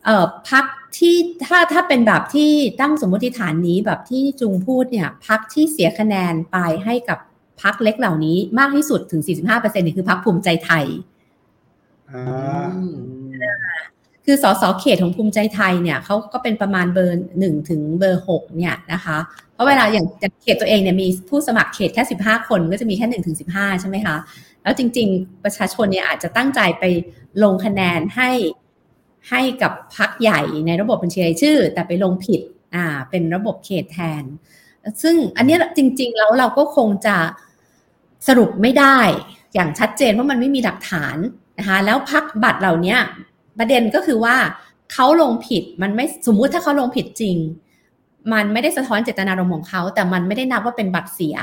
[0.04, 0.64] เอ่อพัก
[0.98, 7.18] ที่ถ้าถ้าเป็นแบบที่ตั้งสมมติฐานนี้แบบที่จุงพูดเนี่ยพักที่เสียคะแนนไปให้กับ
[7.62, 10.84] พักเล็กเหล่านี้มากที่สุดถึง 45%เนี่ยคือพักภูมิใจไทย
[14.26, 19.16] คือสสเขตของภูมิใจไทยเนี่ยเขาก็เป็นประมาณเบอร์หนึ่งถึงเบอร์หกเนี่ยนะคะ
[19.54, 20.06] เพราะเวลาอย่าง
[20.42, 24.16] เขตตัวเองเนี่ยมีผู้สมัครเขตแค่สิบห้าคนก็จะมีแค่หนึ่งถึงสิบห้าใช่ไหมคะ
[24.62, 26.84] แล้วจริง ๆ ประชาชนเนี่ยอาจจะตั้งใจไป
[27.42, 28.30] ลงคะแนนให้
[29.30, 32.40] ให้กับพักใหญ่ในระบบบัญชีรายชื่อ แต่ไปลงผิด
[32.74, 34.22] อ่าเป็นระบบเขตแทน
[35.02, 37.16] ซึ่งอันนี้จริง ๆ แล้วเราก็คงจะ
[38.28, 38.98] สรุปไม่ได้
[39.54, 41.16] อย่างชัดเจนว่ามันไม่มีหลักฐาน
[41.58, 42.96] นะคะแล้วพักบัตรเหล่านี้
[43.58, 44.36] ประเด็นก็คือว่า
[44.92, 47.36] เขาลงผิดมันไม่สมมุติถ้าเขาลงผิดจริง
[48.32, 51.36] มันไม่ได้สะท้อนเจตนารมณ์ของเขา แต่มันไม่ได้นับว่าเป็นบัตรเสีย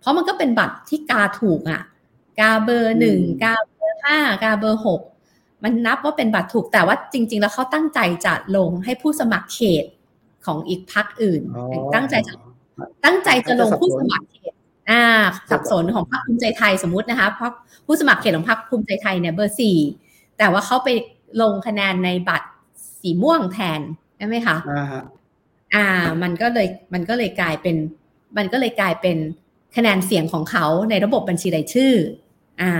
[0.00, 1.82] เพราะมันก็เป็นบัตรที่กาถูกอะ่ะ
[2.40, 5.00] กาเบอร์หนึ่งกาเบอร์ห้ากาเบอร์หก
[5.62, 9.84] มันนับว่าเป็นบัตรถูกแต่ว่าจริง ๆ แล้วเขาตั้งใจจะลงให้ผู้สมัครเขต
[10.46, 11.42] ของอีกพักอื่น
[11.94, 12.34] ตั้งใจจะ
[13.04, 14.54] ตั้งใจจะลงผู้สมัครเขต
[14.90, 15.02] อ่า
[15.50, 17.52] สับสนของพรรคภูมิใจไทยสมมตินะคะเพราะ
[17.86, 19.78] ผู้สมัครเขตของพรรคภูมิใจไทยเนี่ยเบอร์สี่
[20.38, 20.88] แต่ว่าเขาไป
[21.40, 22.48] ลงคะแนนในบัตร
[23.00, 23.80] สีม่วงแทน
[24.16, 24.56] ใช่ไหมคะ
[25.74, 25.86] อ่า
[26.22, 27.76] มันก็เลยมันก็เลยกลายเป็น
[28.36, 29.16] มันก็เลยกลายเป็น
[29.76, 31.94] คะแนนเสียงของเขาในระบบบัญชีรายชื่อ
[32.62, 32.72] อ่า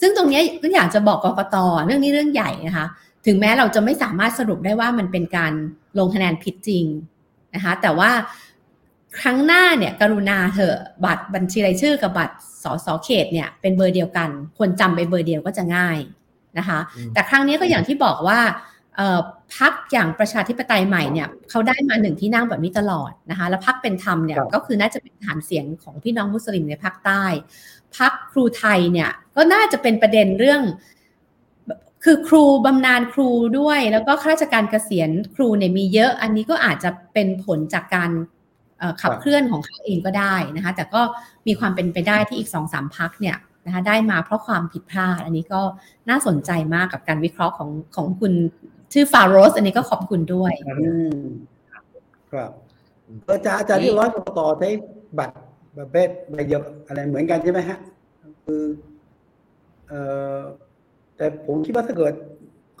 [0.00, 2.86] ซึ่งตรงนี้ก็อยากจะบอกกกตเรื่องนี้เรื่องใหญ่นะคะ
[3.26, 5.52] ถึงแม้เราจะไม่สามารถสรุปได้ว่ามันเป็นการ
[5.98, 6.84] ลงคะแนนผิดจริง
[7.54, 8.10] นะคะ แต่ว่า
[9.20, 15.98] ครั้งหน้าเนี่ยกรุณาเถอะบัตรบัญชีรายชื่อกับบัตรสสเขตเนี่ยเป็นเบอร์เดียวกัน ควรจำไปเบอร์เดียวก็จะง่าย
[16.58, 16.78] นะคะ
[17.12, 18.40] แต่ครั้งนี้ก็อย่างที่บอกว่า
[19.56, 27.24] พักอย่างประชาธิปไตยใหม่เนี่ยเขาได้มาหนึ่งที่นั่งแบบนี้ตลอดนะคะแล้วพักเป็นธรรมเนี่ยก็คือน่าจะเป็นฐานเสียงของพี่น้องมุสลิมในภาคใต้
[27.96, 30.62] พักครูไทยเนี่ยก็น่าจะเป็นประเด็นเรื่อง
[32.04, 38.10] คือครูบำนาญครูด้วย แล้วก็ข้าราชการเกษียณครูเนี่ยมีเยอะ อันนี้ก็อาจจะเป็นผลจากการ
[39.02, 41.02] ขับเคลื่อนของเขาเองก็ได้นะคะแต่ก็
[41.46, 43.36] มีความเป็นไปได้ที่อีกสองสามพักเนี่ย
[43.66, 45.60] นะคะได้มาเพราะความผิดพลาด อันนี้ก็
[46.08, 48.32] น่าสนใจมากกับการวิเคราะห์ของของคุณ
[48.92, 50.52] ชื่อฟาโรส อันนี้ก็ขอบคุณด้วย
[52.32, 52.50] ครับ
[53.28, 54.08] อาจารย์อาจารย์ที่ร้อย
[54.38, 54.68] ต่อใช้
[55.18, 55.36] บัตร
[55.78, 57.78] ประเภทใบเดียวอะไรเหมือนกันใช่ไหมฮะ
[58.44, 58.62] คือ
[59.88, 60.00] เอ่
[60.36, 60.40] อ
[61.16, 62.14] แต่ผมคิดว่าถ้าเกิด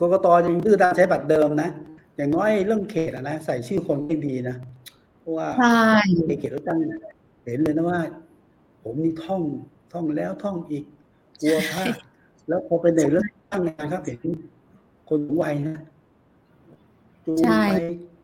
[0.00, 1.68] กรกตยังดื้อด้านใช้บัตรเดิมนะ
[2.16, 4.56] อย่างน้อยเรื่องเขตนะ ใส่ชื่อคนไม่ดีนะ
[5.20, 5.48] เพราะว่า
[6.28, 6.78] ในเขตเลือกตั้ง
[7.44, 8.00] เห็นเลยนะว่า
[8.82, 9.42] ผมนี่ท่อง
[9.92, 10.84] ท่องแล้วท่องอีก
[11.40, 11.94] กลัวพลาด
[12.48, 14.20] แล้วพอเป็นในเรื่องตั้งงานครับเห็น
[15.08, 15.78] คนวัยนะ
[17.24, 17.36] จูง
[17.70, 17.76] ไป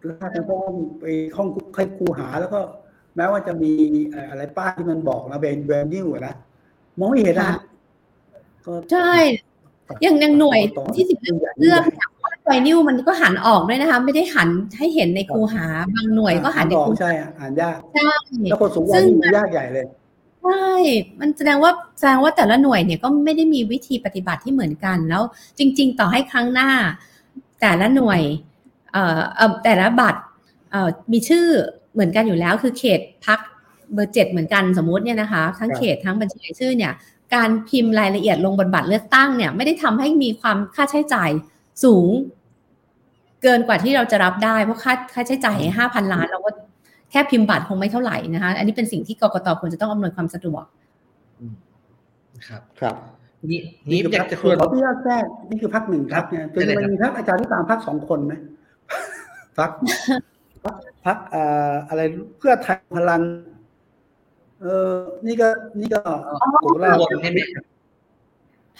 [0.08, 1.04] ลากกันพ้องไป
[1.36, 2.60] ห้องให้ครูหา แล้วก็
[3.16, 3.72] แม้ว่าจะมี
[4.30, 6.34] อะไรป้าที่มันบอกนะเบนเบนนิวนะ
[6.98, 7.52] มองไม่เห็นนะ
[8.92, 9.12] ใช่
[10.02, 10.60] อย่างยังหน่วย
[10.94, 11.18] ที่สิบ
[11.60, 12.10] เลือกจาก
[12.44, 14.48] ไวนิวมันก็หันออกด้วยนะคะ ไม่ได้หัน
[14.78, 18.02] ให้เห็นในคูหา บางหน่วยก็หันในคูใช่อ่านยากใช่
[18.50, 19.86] แล้วคนสูงวัยยากใหญ่เลย
[20.42, 20.74] ใช่
[21.20, 25.22] มันแสดงว่าแสดงว่าแต่ละหน่วยเนี่ยก็ไม่ได้มีวิธีปฏิบัติที่เหมือนกันแล้ว
[25.58, 26.70] จริง ๆ ต่อให้ครั้งหน้า
[27.60, 28.20] แต่ละหน่วย
[28.92, 29.20] เอ่อ
[29.64, 30.20] แต่ละบัตร
[30.70, 31.46] เอ่อมีชื่อ
[31.92, 33.38] เหมือนกันอยู่แล้ว คือเขตพัก
[33.94, 36.92] เบอร์เจ็ดเหมือนกันสมมติเนี่ยนะคะทั้งเขตทั้งบัญชีชื่อเนี่ย
[37.34, 41.30] การพิมพ์รายละเอียดลงบนบัตรเลือกตั้งเนี่ยไม่ได้ทำให้มีความค่าใช้จ่าย
[41.84, 42.10] สูง
[43.42, 46.50] เกินกว่าที่เราจะรับได้เพราะค่าค่าใช้จ่ายห้าพันล้านเราก็
[47.12, 50.64] แค่พิมพ์บัตรคงไม่เท่าไหร่นะคะอันนี้เป็นสิ่งที่กกตควรจะต้องอำนวยความสะดวก
[52.48, 52.96] ครับ ครับ
[53.50, 53.60] นี่
[53.90, 58.34] นี่อยากจะขออนุญาตแทรกนี่คือพักหนึ่งครับเนี่ยคือมันมีพักอาจารย์ที่ตามพักสองคนไหม
[59.58, 59.70] พัก
[61.06, 61.16] พัก
[61.88, 62.02] อะไร
[62.38, 63.22] เพื่อไทยพลัง
[64.62, 64.92] เออ
[65.26, 65.48] นี่ก็
[65.80, 66.00] นี่ก็
[66.62, 67.40] กลุ่มเราใช่ไหม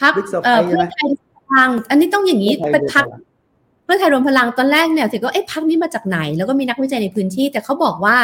[0.00, 0.12] พัก
[0.44, 1.08] เอ่อเพื่อไทย
[1.50, 3.06] พลังอันนี้ต้องอย่างนี้เป็นพัก
[3.84, 8.16] เพื่อไทยรวมพลังตอนแรกเนี่ยสิก็เอ๊ะพักนี้มาจากไหน แล้วก็มีนักวิจัยในพื้นที่ แต่เขาบอกว่า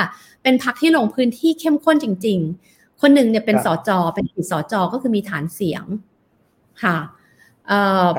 [0.42, 2.38] เป็นพักที่ลงพื้นที่เข้มข้นจริง
[2.70, 5.84] ๆ คนหนึ่งเนี่ยเป็นสจเป็นอดีตสจก็คือมีฐานเสียง
[6.82, 6.96] ค่ะ
[7.68, 7.70] เ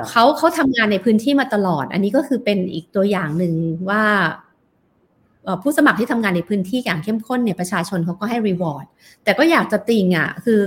[0.09, 3.53] เขาเขาทำงานในพื้นที่มาตลอด อันนี้ก็คือเป็นอีกตัวอย่างหนึ่ง
[3.89, 4.03] ว่า
[5.63, 8.85] ผู้สมัครที่ทำงานในพื้นที่อย่างเข้มข้นเนี่ยประชาชนเขาก็ให้รีวอร์ด
[9.23, 10.59] แต่ก็อยากจะติงอะคือ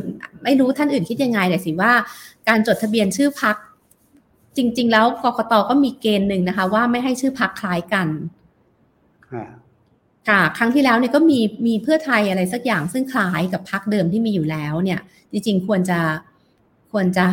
[0.44, 1.92] ไม่รู้ท่านอื่นคิดยังไงแต่สิว่า
[2.48, 3.56] การจดทะเบียนชื่อพัก
[4.56, 8.08] จริง ๆ แล้วกกตก็มีเกณฑ์หนึ่งนะคะ ว่าไม่ให้ชื่อพักคล้ายกัน
[10.28, 15.00] ค่ะครั้งที่แล้วเนี่ยก็มีมีเพื่อไทยอะไรสักอย่างซึ่งคล้ายกับพักเดิมที่มีอยู่แล้วเนี่ย
[15.32, 16.00] จริง ๆ ควรจะ
[16.92, 17.24] ควรจะ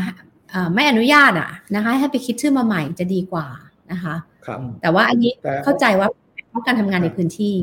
[0.74, 3.48] ไม่อนุญาตอะนะคะให้ไปคิดชื่อมาใหม่จะดีกว่า
[3.92, 4.16] นะคะ
[4.46, 5.32] ครับแต่ว่าอันนี้
[5.64, 6.08] เข้าใจว่า
[6.50, 7.56] เพราะการทำงานในพื้นที่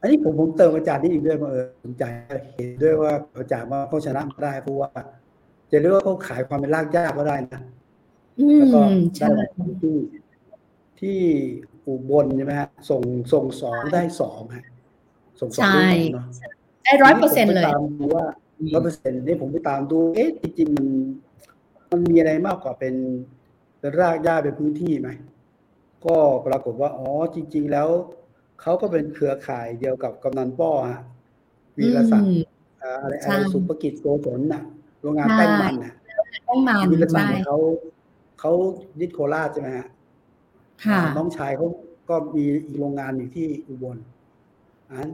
[0.00, 2.04] อันนี้ผมผมเติมอาจารย์นี่อีกด้วยมาเออสนใจ
[2.54, 4.88] เห็นด้วยว่าอาจารย์ว่าเขาชนะได้เพราะว่า
[5.70, 7.60] จะเรียกว่าเขาขายความเป็นรากหญ้าก็ได้นะ
[8.36, 8.80] แล้วก็
[9.36, 9.44] ได้
[9.82, 9.96] ที่
[11.00, 11.18] ที่
[11.86, 14.64] อุบลใช่ไหมฮะส่งส่งสองได้สองฮะ
[15.40, 16.26] ส่งสองได้เนาะ
[16.84, 18.24] ได้ร้อยเปอร์เซ็นต์เลยตามดูว่า
[18.74, 20.86] ร้อยเปอร์เซ็นต์นี่ผมไปตามดู เอ๊ะจริงๆมัน
[21.90, 22.94] มันมีอะไรมากกว่าเป็น
[23.78, 25.08] เป็นรากหญ้าเป็นพื้นที่ไหม
[26.06, 26.16] ก็
[26.46, 27.88] ปรากฏว่าอ๋อจริง ๆ แล้ว
[28.60, 31.02] เขาก็เป็นเครือข่ายเดียวกับกำนันป้อฮะ
[31.78, 32.32] วีรศักดิ์
[33.02, 34.62] อะไรอะไรสุภกิจโกศลน่ะ
[35.00, 35.92] โรงงานแป้งมันน่ะ
[36.44, 37.56] แป้งมันวีรศักดิ์เขา
[38.40, 38.52] เขา
[39.00, 39.88] ยึดโคราชใช่ไหมฮะ
[41.16, 41.68] น้องชายเขา
[42.08, 43.98] ก็มีอีกโรงงานอยู่ที่อุบล
[44.90, 45.10] อัน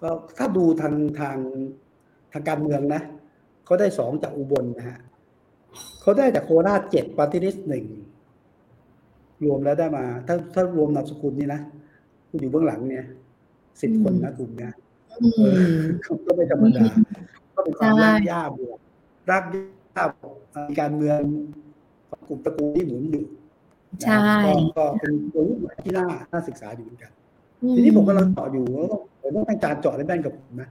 [0.00, 1.38] ก็ถ้าดูทางทาง
[2.32, 3.02] ทางการเมืองนะ
[3.64, 4.98] เขาได้สองจากอุบลนะฮะ
[6.02, 7.86] เขาได้จากโคราชเจ็ดปฏิริษีหนึ่ง
[9.44, 11.60] รวมแล้วได้มา ถ้าถ้ารวมนามสกุลนี่นะ
[12.28, 13.04] คุณอยู่เบื้องหลังเนี่ย
[13.80, 14.72] สิบคนนะกลุ่มเนี้ย
[16.26, 16.84] ก็ไม่ธรรมดา
[17.54, 18.78] ก็เป็นความรากหญ้าบวก
[19.30, 20.04] รากหญ้า
[20.68, 21.18] มีการเมือง
[22.28, 23.24] กลุ่มตระกูลที่หมุนอยู่
[24.02, 24.18] ใช่
[24.76, 25.42] ก็เป็นตัว
[25.84, 27.12] ที่น่าน่าศึกษาอยู่เหมือนกัน
[27.76, 28.88] ทีนี้ผมก็ลังต่ออยู่แล้ว
[29.20, 30.68] ผมต้องอาจารย์เจาะได้แม่นกับผมนะ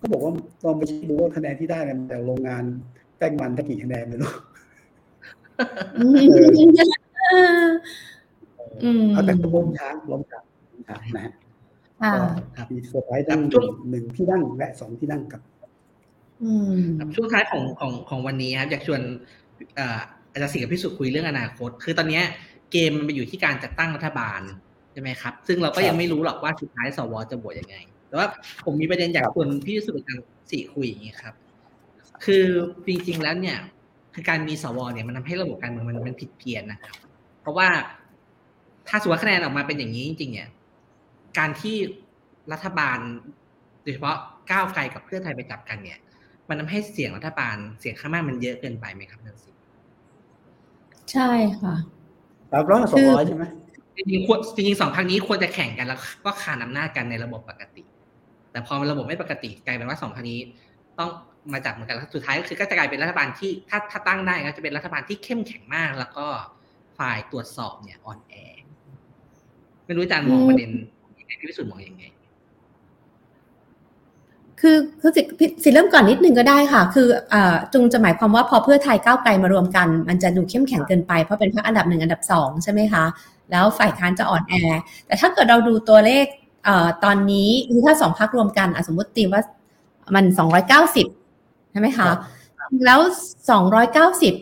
[0.00, 0.32] ก็บอกว่า
[0.64, 2.62] ลองไปดูว่าคะแนนที่ได้กันแต่โรงงาน
[3.18, 4.32] แป้งมันถ้ากี่คะแนนไม่รู้
[9.12, 10.44] เอาแต่ก็ล้มช้างล้มช้าง
[11.16, 11.32] นะฮะ
[12.70, 13.40] มีเซอร์ไพรส์ตั้ง
[13.90, 15.40] หนึ่งที่นั่งและสองที่นั่งกับ
[17.14, 19.00] ช่วงท้ายของของของวันนี้ครับอยากชวน
[20.34, 22.20] อาจารย์สิงห์พิสุทธิ์คุยเรื่องอนาคต คือตอนนี้
[22.72, 24.40] เกมมันไปอยู่ที่การจัดตั้งรัฐบาล
[24.92, 27.76] ใช่ไหมครับ ซึ่งเราก็ยังไม่รู้หรอกว่าสุดท้ายสวจะบวชยังไง
[28.08, 28.26] แต่ว่า
[28.64, 31.34] ผมมีประเด็นอยากชวนพี่พิสุทธิ์อาจารย์สิคุยอย่างนี้ครับ
[32.24, 32.44] คือ
[32.86, 33.58] จริงๆแล้วเนี่ย
[34.14, 36.94] คือการมีสวเนี่ยมันทำให้ระบบการเมืองมันมันผิดเพี้ยนนะครับ
[37.40, 37.68] เพราะว่า
[38.88, 40.48] ถ้าสมมติคะแนนออกมาเป็นอย่างนี้จริง ๆ เนี่ย
[41.38, 41.76] การที่
[42.52, 42.98] รัฐบาล
[43.82, 44.16] โดยเฉพาะ
[44.50, 45.98] ก้าวไกลกับเพื่อไทยไปจับกันเนี่ย
[46.48, 49.50] มันทาให้เสียงรัฐบาลเสียงข้างมากมันเยอะเกินไปไหมครับนันสิ
[51.12, 51.28] ใช่
[51.60, 51.74] ค่ะ
[52.52, 53.44] สามร้อยสองร้อยใช่ไหม
[53.96, 57.82] จริงๆควรจริงๆสองพักนี้ควรจะแข่งกันแล้ว ก็ขานอำนาจกันในระบบปกติ
[58.52, 60.38] แต่พอมันระบบไม่ปกติกลายเป็นว่าสองพักนี้
[60.98, 61.10] ต้อง
[61.52, 66.26] มาจับเหมือนกันแล้วสุดท้ายก็คือก็จะกลายเป็นรัฐบาลที่ถ้าถ้าตั้งได้ก็จะเป็นรัฐบาลที่เข้มแข็งมาก แล้วก็
[66.98, 68.34] ฝ่ายตรวจสอบเนี่ยอ่อนแอ
[69.86, 70.70] ไม่รู้อาจารย์มองประเด็น
[71.40, 72.04] พี่วิสุทธ์มองอยังไง
[74.66, 75.22] คือคือสิ
[75.62, 77.34] สิเริ่มก่อนนิดนึงก็ได้ค่ะ คืออ
[77.72, 83.04] จุงจะหมายความว่าพอเพื่อไทยก้าวไกลมารวมกัน มันจะดูเข้มแข็งเกินไป เพราะเป็นพรรคอันดับหนึ่งอันดับสองใช่ไหมคะ
[83.50, 84.54] แล้วฝ่ายค้านจะอ่อนแอ
[85.06, 86.26] แต่ถ้าเกิดเราดูตัวเลข
[86.68, 86.70] อ
[87.04, 89.42] ตอนนี้คือถ้าสองพรรครวมกันสมมติตีว่า
[90.14, 91.06] มันสองร้อยเก้าสิบ
[91.70, 92.08] ใช่ไหมคะ
[92.84, 93.00] แล้ว
[93.50, 94.34] สองร้อยเก้าสิบ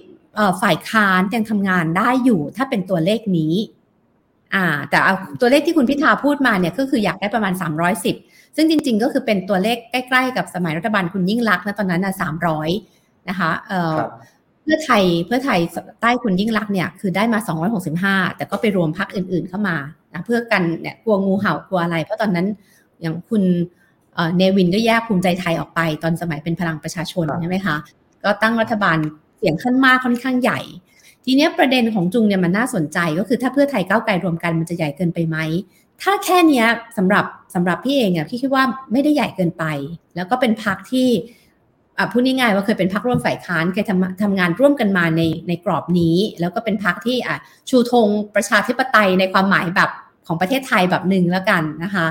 [0.62, 3.54] ฝ่ายค้านยังทำงานได้อยู่ ถ้าเป็นตัวเลขนี้
[4.54, 12.14] อ่า แต่เอาตัวเลขที่คุณพิธาพูดมาเนี่ยก็คืออยากได้ประมาณ310 ซึ่งจริง ๆ ก็คือเป็นตัวเลขใกล้ ๆ กับสมัยรัฐบาลคุณยิ่งรักษณ์นะตอนนั้นนะ
[12.70, 13.96] 300นะคะเอ่อ
[14.62, 15.60] เพื่อไทยเพื่อไทย
[16.00, 17.38] ใต้คุณยิ่งรักษณ์เนี่ยคือได้มา
[18.28, 19.76] 265 แต่ก็ไปรวมพักอื่น ๆ เข้ามา
[20.12, 22.46] นะเพื่อกันเนี่ยกลัวงูเห่ากลัวอะไร เพราะตอนนั้น
[23.00, 23.42] อย่างคุณ
[24.36, 27.76] เนวินก็แยกภูมิใจไทยออกไป ตอนสมัยเป็นพลังประชาชนใช่ไหมคะ
[28.24, 28.98] ก็ตั้งรัฐบาล
[29.38, 30.60] เสียงขั้นมากค่อนข้างใหญ่
[31.24, 35.36] ทีนี้ประเด็นของจุงเนี่ยมันน่าสนใจก็คือถ้าเพื่อไทยก้าวไกลรวมกันมันจะใหญ่เกินไปไหม
[36.02, 36.64] ถ้าแค่นี้
[36.96, 37.24] สำหรับ
[37.54, 39.64] สำหรับพี่เองอะพี่คิดว่าไม่ได้ใหญ่เกินไป
[40.16, 41.08] แล้วก็เป็นพักที่
[41.98, 47.36] อะพูดง่ายๆว่าเคยเป็นพักร่วมฝ่ายค้านเคยทำทำงานร่วมกันมาในในกรอบนี้ แล้วก็เป็นพักที่อะ
[47.68, 49.90] ชูธงประชาธิปไตยในความหมายแบบ
[50.26, 52.06] ของประเทศไทยแบบหนึ่งแล้วกันนะคะ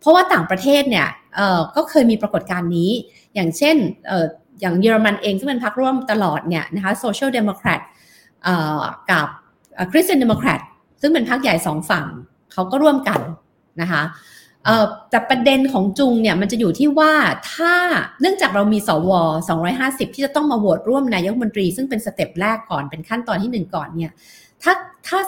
[0.00, 2.90] เพราะว่าต่างประเทศเนี่ยเอ่อก็เคยมีปรากฏการณ์นี้
[3.34, 3.76] อย่างเช่น
[4.06, 4.26] เอ่อ
[4.60, 7.80] อย่างเยอรมันเองซึ่งเป็นพรรคร่วมตลอดเนี่ยนะคะโซเชียลเดโมแครต
[9.10, 9.26] กับ
[9.92, 10.60] คริสเตียนเดโมแครต
[11.00, 12.06] ซึ่งเป็นพรรคใหญ่สองฝั่ง
[12.52, 13.20] เขาก็ร่วมกัน
[13.80, 14.02] นะคะ
[15.10, 17.12] แต่ประเด็นของจุงเนี่ยมันจะอยู่ที่ว่า
[17.52, 17.74] ถ้า
[18.20, 19.10] เนื่องจากเรามีสว
[19.64, 24.12] 250 ที่จะต้องมาโหวตร่วมนายกรัฐมนตรี ซึ่งเป็น step แรกก่อนเป็นขั้นตอนที่ 1 ก่อนเนี่ย
[24.62, 24.72] ถ้า
[25.06, 25.18] ถ้า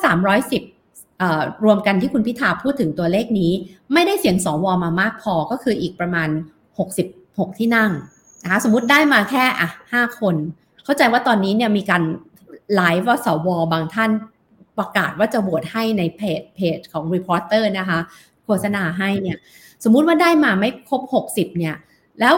[0.79, 3.53] 310 รวมกันที่คุณพิธาพูดถึงตัวเลขนี้
[3.93, 6.29] ไม่ได้เสียงสวมามากพอก็คืออีกประมาณ
[6.95, 7.91] 66 ที่นั่ง
[8.43, 10.35] นะคะสมมติได้มาแค่อะห้าคน
[10.85, 12.03] เข้าใจว่าตอนนี้เนี่ยมีการ
[12.75, 14.11] ไลฟ์ว่าสวบางท่าน
[14.79, 18.01] ประกาศว่าจะโหวตให้ในเพจเพจของรีพอร์เตอร์นะคะ
[18.51, 19.39] โฆษณาให้เนี่ย
[19.85, 21.77] สมมุติว่าได้มาไม่ครบ 60 เนี่ย
[22.21, 22.35] แล้ว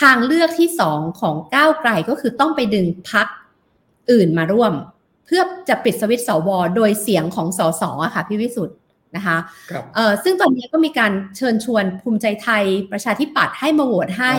[0.00, 3.26] ทางเลือกที่สองของก้าวไกลก็คือต้องไปดึงพรรค
[4.10, 4.72] อื่นมาร่วม
[5.26, 8.76] เพื่อจะปิดสวิตช์สวโดยเสียงของสสอะค่ะพี่วิสุทธ์
[9.16, 9.36] นะคะ
[9.94, 14.32] เออซึ่งตอนนี้ก็มีการเชิญชวนภูมิใจไทยประชาธิปัตย์ให้มาโหวตให้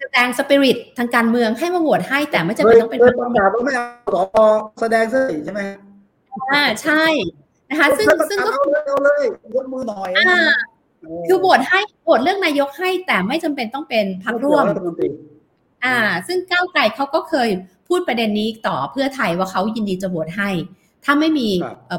[0.00, 3.84] แสดงสปิริตทางการเมืองให้มาโหวตให้แต่ไม่จำเป็นต้องเป็นประกาศว่าไม่เอา
[4.14, 4.44] สอ
[4.80, 5.60] แสดงสิใช่ไหม
[6.52, 7.04] อ่าใช่
[7.70, 8.64] นะคะ ซึ่งซึ่งก็เอา
[9.04, 10.38] เลยยกมือหน่อยอ่า
[11.26, 14.64] คือโหวตให้โหวตเรื่องนายกให้แต่ไม่จำเป็นต้องเป็นพรรคร่วม
[15.84, 15.96] อ่า
[16.26, 17.48] ซึ่งก้าวไกลเขาก็เคย
[17.88, 20.50] พูดประเด็นนี้ต่อเพื่อไทยว่าเขายินดีจะโหวตให้
[21.04, 21.48] ถ้าไม่มี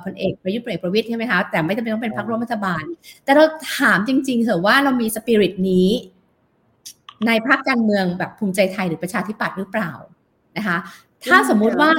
[0.05, 2.83] พลเอกประยุทธ์เอกประวิตยใช่ไหมคะแต่ไม่จำเป็นต้องเป็นพรรคร่วมรัฐบาล
[3.23, 3.43] แต่เรา
[3.77, 5.87] ถามจริง ๆเถอะว่าเรามีสปิริตนี้
[7.27, 9.91] ในพรรคการเมืองแบบภูมิใจไทยหรือประชาธิปัตย์หรือเปล่า
[10.57, 10.77] นะคะ
[11.25, 11.91] ถ้าสมมุติว่า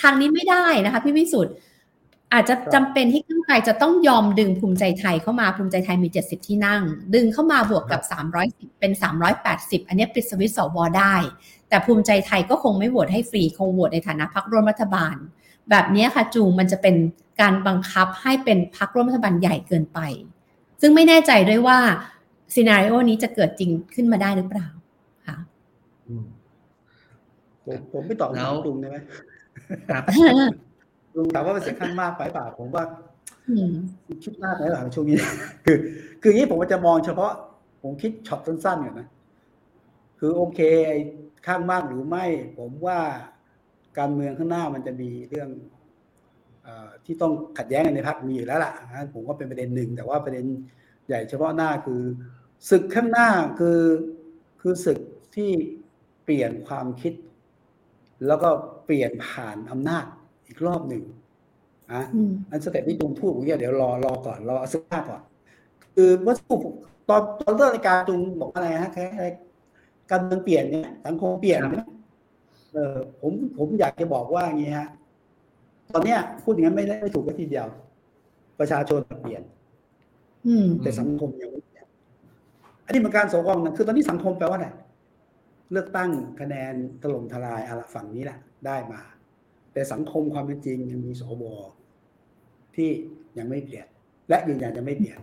[0.00, 1.54] ทางนี้ไม่ได้นะคะ พี่วิสุทธ์
[2.32, 6.82] อาจจะจำเป็นที่ก้าวไกลจะต้องยอมดึงภูมิใจไทยเข้ามาภูมิใจไทยมี 70 ที่นั่ง
[7.14, 8.02] ดึงเข้ามาบวกกับ
[8.40, 8.92] 310 เป็น
[9.40, 11.14] 380 อันนี้ปิดสวิตสวได้
[11.68, 15.16] แต่ภูมิใจไทยก็คงไม่โหวตให้ฟรีคงโหวตในฐานะพรรคร่วมรัฐบาล
[15.70, 16.94] แบบนี้ค่ะจูงมันจะเป็น
[17.40, 19.98] การบังคับให้เป็นพรรคร่วมรัฐบาลใหญ่เกินไป
[20.80, 21.78] ซึ่งไม่แน่ใจด้วยว่า
[22.54, 24.68] ซีนารีโอนี้จะเกิดจริงขึ้นมาได้หรือเปล่า
[25.26, 25.36] ค่ะ
[27.66, 28.96] ผมผมไม่ตอบแล้วลุงได้ไหม
[29.88, 30.38] ครับลุง
[31.34, 32.84] ถามว่าเป็นเสียงข้างมากไปเปล่าผมว่า
[34.24, 35.18] คิดมากไหมหลังช่วงนี้
[35.64, 35.76] คือ
[36.20, 37.32] คืออย่างนี้ผมจะมองเฉพาะ
[37.82, 39.08] ผมคิดช็อตสั้นๆอย่างนะ
[40.18, 40.60] คือโอเค
[41.46, 42.24] ข้างมากหรือไม่
[42.58, 42.98] ผมว่า
[43.98, 45.50] การเมืองข้างหน้ามันจะมีเรื่อง
[46.66, 46.68] อ
[47.04, 48.72] ที่ต้องขัดแย้งกันในพรรคมีอยู่แล้วล่ะ
[49.14, 50.46] ผมก็เป็นประเด็นหนึ่ง แต่ว่าประเด็น
[51.06, 52.02] ใหญ่เฉพาะหน้าคือ
[52.70, 53.80] ศึกข้างหน้าคือ
[54.60, 54.98] คือศึก
[55.34, 55.50] ที่
[56.24, 57.14] เปลี่ยนความคิด
[58.26, 58.48] แล้วก็
[58.84, 60.06] เปลี่ยนผ่านอำนาจ
[60.54, 61.02] อีกรอบหนึ่ง
[61.92, 62.02] อะ
[62.50, 65.22] อัน step ที่ตุงพูดผมเดี๋ยวรอรอก่อนรอสักภาก่อน
[65.94, 66.56] คือเมื่อสุ
[67.08, 69.04] ตอนตอนเริ่มรายการตุงบอกอะไรฮะแค่
[70.10, 71.60] การเมืองเปลี่ยนเนี่ยสังคมเปลี่ยน
[72.74, 74.88] เออผมผมอยากจะบอกว่าอย่างนี้ฮะ
[75.92, 77.66] ตอนเนี้ยพูดอย่างนั้นไม่ได้ไม่ถูกก็ทีเดียว
[78.60, 79.42] ประชาชนเปลี่ยน
[80.82, 81.60] แต่สังคมยังไม่
[82.86, 84.68] อันนี้เป็นการสงครามนะคือตอนนี้สังคมแปลว่าอะไร
[85.72, 89.00] เลือกตั้งคะแนนถล่มทลายอะไรฝั่งนี้แหละได้มา
[89.74, 91.44] แต่สังคมความเป็นจริงยังมีสว
[92.76, 92.90] ที่
[93.38, 93.86] ยังไม่เปลี่ยน
[94.28, 95.20] และยืนยันจะไม่เปลี่ยน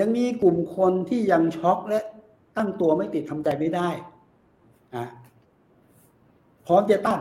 [0.00, 2.00] ยังมีกลุ่มคนที่ยังช็อกและ
[2.56, 3.88] ตั้งตัวไม่ติดทำใจไม่ได้
[4.94, 5.04] อะ
[6.66, 7.20] พร้อมจะตั้ง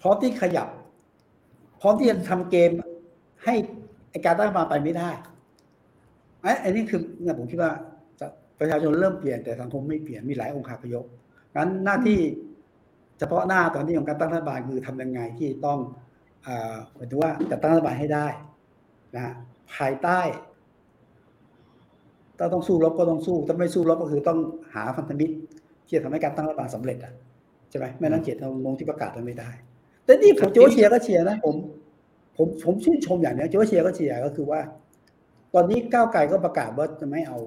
[0.00, 0.68] พร้อมที่ขยับ
[1.80, 2.70] พร้อมที่จะทำเกม
[3.44, 3.54] ให้
[4.24, 5.10] การตั้งมาไปไม่ได้
[6.60, 7.72] ไอ้นี่คือเนี่ยผมคิดว่า
[8.60, 11.04] ประชาชนเริ่มเปลี่ยนแต่สังคมไม่เปลี่ยนมีหลายองค์คาพยพ
[11.56, 12.18] งั้นหน้าที่
[13.18, 15.78] เฉพาะหน้าตอนนี้ของการตั้งรัฐบาลคือทำยังไงที่ต้อง
[16.94, 18.26] หมายถึงว่าจะตั้งรัฐบาลให้ได้
[19.16, 19.34] นะ
[19.74, 20.20] ภายใต้
[22.38, 24.38] ถ้าต้องสู้รบก็ต้องสู้ถ้าไม่สู้รบก็คือต้อง
[24.74, 25.34] หาพันธมิตร
[25.86, 27.12] ที่จะทำให้การตั้งรัฐบาลสำเร็จอะ
[27.70, 29.50] ใช่ไหมไม่นั้นเจตจำนงที่ประกาศมันไม่ได้
[30.04, 31.54] แต่นี่ผมโจเชียก็เชียนะผม
[32.36, 34.60] ผมผมชื่นชมอย่างนี้โจเชียก็เชียก็คือว่า
[35.54, 37.38] ตอนนี้ก้าวไกลก็ประกาศว่าจะไม่เอา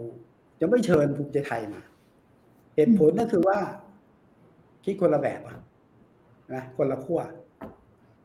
[0.60, 1.82] จะไม่เชิญภูมิใจไทยมา
[2.76, 3.60] เหตุผลก็คือว่า
[4.86, 5.58] คิดคนละแบบอะ
[6.54, 7.22] นะคนละขั้ว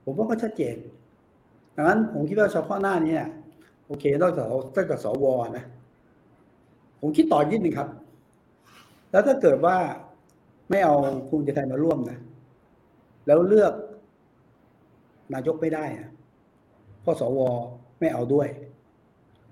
[0.05, 0.77] ผมว่าก็ชัดเจน
[1.77, 3.31] ดังนั้นผมคิดว่าเฉพาะหน้านี้เนี่ย
[3.87, 5.25] โอเคนอกจากนอกจากสว
[5.57, 5.65] นะ
[7.01, 7.89] ผมคิดต่อยิดหนึ่งครับ
[9.11, 9.77] แล้วถ้าเกิดว่า
[10.71, 10.95] ไม่เอา
[11.29, 12.19] ภูมิใจไทยมาร่วมนะ
[13.27, 13.73] แล้วเลือก
[15.35, 16.11] นายกไม่ได้นะ
[17.03, 17.39] เพราะสว
[18.01, 18.49] ไม่เอาด้วย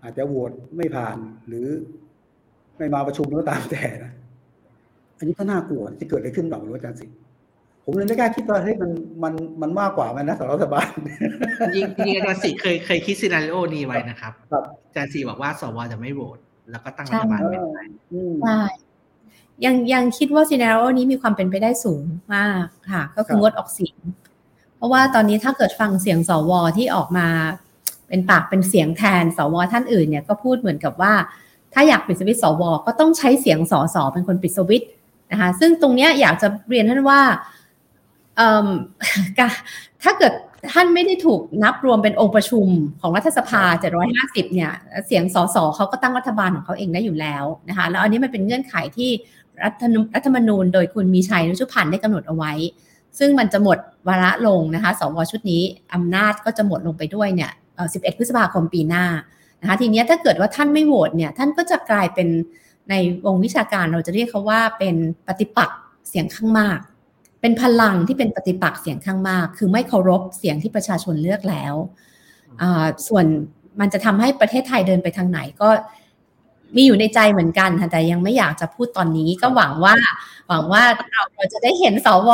[0.02, 1.16] อาจจะโหวตไม่ผ่าน
[1.48, 1.68] หรือ
[2.78, 4.12] ไม่มาประชุมก็ตามแต่นะ
[5.22, 7.06] อันนี้ก็น่ากลัวที่เกิดอะไรขึ้นหรอกหรืออาจารย์สิ
[7.84, 8.90] ผมเลยไม่กล้าคิดว่าเฮ้ยมัน
[9.22, 10.88] มันมันมากกว่ามันนะสำหรับรัฐบาล
[11.74, 16.38] จริงจริงอาจารย์สิเคยเคยคิด scenario นี้ไว้นะครับครับอาจารย์สีบอกว่าสวจะไม่โหวต
[16.70, 18.60] แล้วก็ตั้งรัฐบาลไม่ได้อืมใช่
[19.64, 22.02] ยังยังคิดว่า scenario นี้มีความเป็นไปได้สูง
[22.34, 23.98] มากค่ะ ก็คืองดออกเสียง
[24.76, 27.26] เพราะว่าตอนนี้ถ้าเกิดฟังเสียงสวที่ออกมา
[28.08, 31.14] เป็นปากเป็นเสียงแทนสวท่านอื่นเนี่ยก็พูดเหมือนกับว่า
[31.74, 34.88] ถ้าอยากปิดสวิตช์สวก็ต้องใช้เสียงสสเป็นคนปิดสวิตช์
[35.32, 37.20] นะคะซึ่งตรงเนี้ยอยากจะเรียนท่านว่า
[38.36, 38.68] เอิ่ม
[39.38, 39.48] กะ
[40.02, 40.32] ถ้าเกิด
[40.72, 42.66] ท่านไม่ได้ถูกนับรวมเป็นองค์ประชุม
[43.00, 43.62] ของรัฐสภา
[44.08, 44.70] 750 เนี่ย
[45.06, 49.10] เสียงสสเขาก็ตั้งรัฐบาลของเขาเองได้อยู่แล้วนะคะ แล้วอันนี้มันเป็นเงื่อนไขที่
[49.64, 52.52] รัฐธรรมรัฐธรรมนูญโดยคุณมีชัยรุชุพันธ์ได้กำหนดเอาไว้
[53.18, 53.78] ซึ่งมันจะหมด
[54.08, 55.62] วาระลงนะคะ สวชุดนี้
[55.94, 59.04] อำนาจก็จะหมดลงไปด้วยเนี่ยเอ่อ11 พฤษภาคมปีหน้า
[59.60, 62.28] นะคะ ทีเนี้ยถ้าเกิดว่าท่านไม่โหวตเนี่ย ท่านก็จะกลายเป็น
[62.90, 62.94] ใน
[63.26, 64.94] วงวิชาการเราจะเรียกเขาว่าเป็น
[65.26, 65.78] ปฏิปักษ์
[66.08, 66.78] เสียงข้างมาก
[67.40, 71.74] เป็นพลังที่เป็นปฏิปักษ์เสียงข้างมาก คือไม่เคารพเสียงที่ประชาชนเลือกแล้ว
[72.60, 73.24] อ่าส่วน
[73.80, 75.68] มันจะทำให้ประเทศไทยเดินไปทางไหนก็
[76.76, 79.94] มีอยู่ในใจเหมือนกันค่ะแต่ยังไม่อยากจะพูดตอนนี้ก็หวังว่า
[80.48, 82.30] หวังว่าเราเราจะได้เห็นสว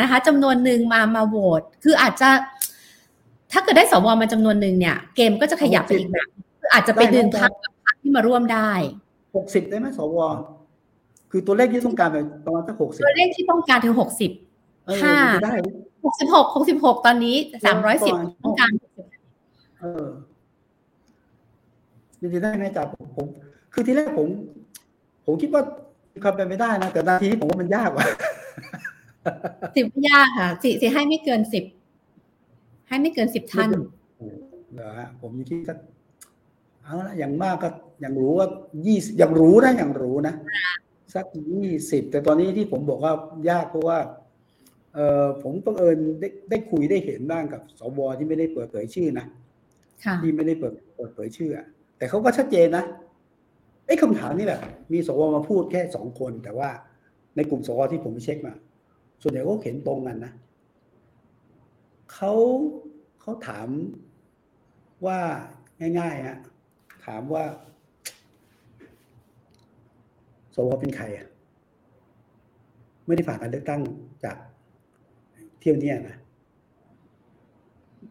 [0.00, 2.28] นะคะจำนวนหนึ่งมามาโหวตคืออาจจะ
[3.52, 6.28] ถ้าเกิดได้สวมาจำนวนหนึ่งเนี่ย เกมก็จะขยับไปอีกแบบ
[6.60, 8.72] คืออาจจะไปดึงพรรคพรรคที่มาร่วมได้
[9.36, 10.18] หกสิบได้ไหมสว
[11.30, 14.30] คือตัวเลขที่ต้องการไปประมาณสักหกสิบตัวเลขที่ต้องการถึงหกสิบ
[14.86, 15.54] เออค่ะมันจะได้
[16.04, 18.14] หกสิบหกหกสิบหกตอนนี้สามร้อยสิบ
[18.44, 18.70] ต้องการ
[19.80, 20.06] เออ
[22.20, 23.26] มันจะได้ไหมจ๊ะผมผม
[23.72, 24.28] คือทีแรกผม
[25.26, 25.62] ผมคิดว่า
[26.12, 28.06] มีความเป็นไปได้นะแต่นาทีนี้ผมว่ามันยากว่ะ
[29.76, 31.64] สิบยากค่ะสิสิให้ไม่เกินสิบ
[32.88, 33.70] ให้ไม่เกินสิบท่าน
[34.74, 35.78] เหรอฮะผมยังคิดสัก
[36.82, 37.68] เอาละอย่างมากก็
[38.00, 38.48] อย่างรู้ว่า
[38.86, 40.34] ยี่อย่างรู้นะอย่างรู้นะ
[41.14, 43.12] สักยี่สิบแต่ตอนนี้ที่ผมบอกว่า
[43.50, 43.98] ยากเพราะว่า
[44.94, 49.26] เออผมต้องเอิญได้ได้คุยได้เห็นบ้างกับสวที่ไม่ได้เปิดเผยชื่อนะ
[50.04, 51.66] ค่ะที่ไม่ได้เปิดเปิดเผยชื่ออะ
[51.98, 52.84] แต่เขาก็ชัดเจนนะ
[53.86, 54.60] ไอ้คำถามนี่แหละ
[54.92, 56.70] มีสวมาพูดแค่สองคน แต่ว่า
[57.36, 58.54] ในกลุ่มสวที่ผมไปเช็คมา
[59.22, 60.32] ส่วนใหญ่ก็เห็นตรงกันนะ
[62.12, 62.32] เขา
[63.20, 63.68] เขาถาม
[65.06, 65.18] ว่า
[65.98, 66.38] ง่ายๆฮะ
[67.06, 67.44] ถามว่า
[70.54, 71.26] สวเป็นใครอะ
[73.06, 73.80] ไม่ได้ผ่านการเลือกตั้ง
[74.24, 74.36] จาก
[75.60, 76.16] เที่ยวเนี้ยนะ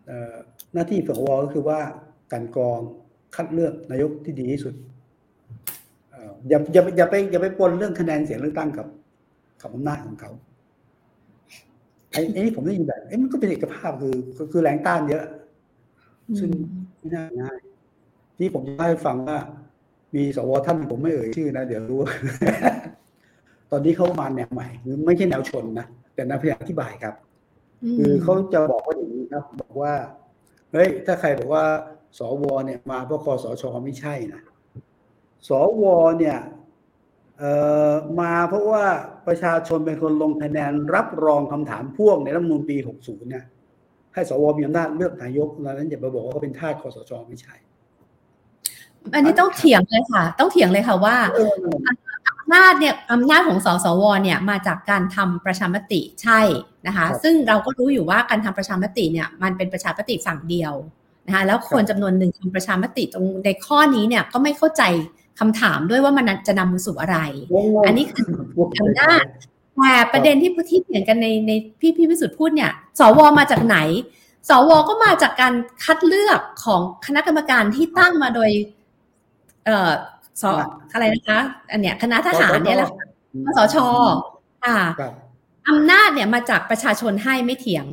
[0.05, 0.35] เอ่อ
[0.73, 1.79] หน้าที่สวก็คือว่า
[2.31, 2.79] การกรอง
[3.35, 4.73] คัดเลือกนายกที่ดีที่สุด
[6.09, 8.87] เอ่ออย่าอย่าอย่าไปอย่าไปปนเรื่องคะแนนเสียงเลือกตั้งกับ
[9.61, 10.31] กับอำนาจของเขา
[12.11, 15.23] ไอ้ไอ้นี่ผมได้ยินแบบเอ้มันก็เป็นเอกภาพคือคือคือแรงต้านเยอะ
[16.39, 16.49] ซึ่ง
[16.99, 17.61] ไม่น่าง่าย
[18.41, 19.39] ที่ผมจะเล่าให้ฟังว่า
[20.15, 21.99] มีสวท่านหนึ่งผมไม่เอ่ยชื่อนะ เดี๋ยวรู้
[23.71, 27.15] ตอนนี้เขามาแนวใหม่คือไม่ใช่แนวชนนะแต่นะพยายามอธิบายครับ
[27.97, 29.93] คือเขาจะบอกว่าอย่างนี้ครับ บอกว่า
[30.71, 31.65] เฮ้ยถ้าใครบอกว่า
[32.19, 34.41] สวเนี่ย มาเพราะคอสชไม่ใช่นะ
[35.47, 35.83] สว
[36.19, 36.37] เนี่ย
[37.39, 37.51] เอ่
[37.91, 38.85] อมาเพราะว่า
[39.27, 43.45] ประชาชนเป็นคนลงคะแนนรับรองคำถามพ่วงในรัฐธรรมนูญปี 60 เนี่ย
[44.13, 47.55] ให้สวมีอำนาจเลือกนายกดังนั้นอย่าไปบอกว่าเขาเป็นทาสคอสชไม่ใช่
[49.14, 51.54] อันนี้ต้องเถียงเลยค่ะ ต้องเถียงเลยค่ะว่าเออ
[52.28, 56.41] อำนาจเนี่ยอำนาจของสสวเนี่ยมาจากการทำประชามติใช่
[56.88, 60.74] นะคะครับซึ่งเราก็รู้อยู่ว่าการทำประชามติเนี่ยมันเป็นประชามติฝั่งเดียว
[61.28, 64.84] นะคะแล้วคนจำนวนหนึ่งทำประชามติตรงในข้อนี้เนี่ยก็ไม่เข้าใจ
[65.39, 67.18] คำถามด้วยว่ามันจะนำมาสู่อะไร
[67.54, 68.30] งงๆอันนี้คือ
[68.80, 69.24] อำนาจ
[69.78, 73.78] แต่ประเด็นที่ที่เถียงกันในในพี่พี่วิสุทธ์พูดเนี่ย สวมาจากไหน
[74.49, 78.49] สวก็มาจากการคัดเลือกของคณะกรรมการที่ตั้งมาโดย
[79.66, 79.91] เอ่อ
[80.41, 80.51] สอ
[80.93, 81.39] อะไรนะคะ
[81.72, 83.05] อันเนี้ยคณะทหารเนี่ยแหละค่ะ
[83.45, 83.78] คสช
[84.64, 85.14] ค่ะครับ
[85.70, 87.86] อำนาจเนี่ยมาจากประชาชนให้ไม่เถียง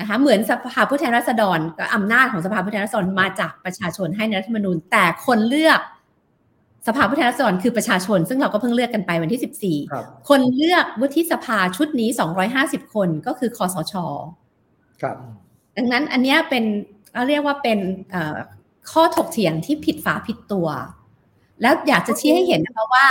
[0.00, 5.80] นะคะเหมือนสภาผู้แทนราษฎรก็อำนาจของสภาผู้แทนราษฎรมาจากประชาชนให้ในรัฐธรรมนูญ แต่คนเลือก
[6.86, 12.08] สภาผู้แทนราษฎรคือประชาชน ซึ่งเราก็เพิ่งเลือกกันไปวันที่ 14ครับคนเลือกวุฒิสภาชุดนี้
[12.52, 13.94] 250 คนก็คือคอสช
[15.02, 15.16] ครับ
[15.76, 16.64] ดังนั้นอันเนี้ยเป็น
[17.14, 17.78] เราเรียกว่าเป็น
[18.10, 18.36] เอ่อ
[18.92, 20.68] ข้อถกเถียงที่ผิดฝาผิดตัว
[21.62, 23.06] แล้วอยากจะชี้ให้เห็นนะคะว่า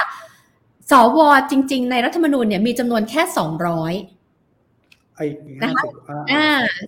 [0.91, 1.19] สว
[1.51, 3.21] จริง ๆ ในรัฐธรรมนูญเนี่ยมีจำนวนแค่
[3.99, 5.25] 200ไอ้
[5.61, 5.91] ห้าสิบ
[6.31, 6.45] อ่า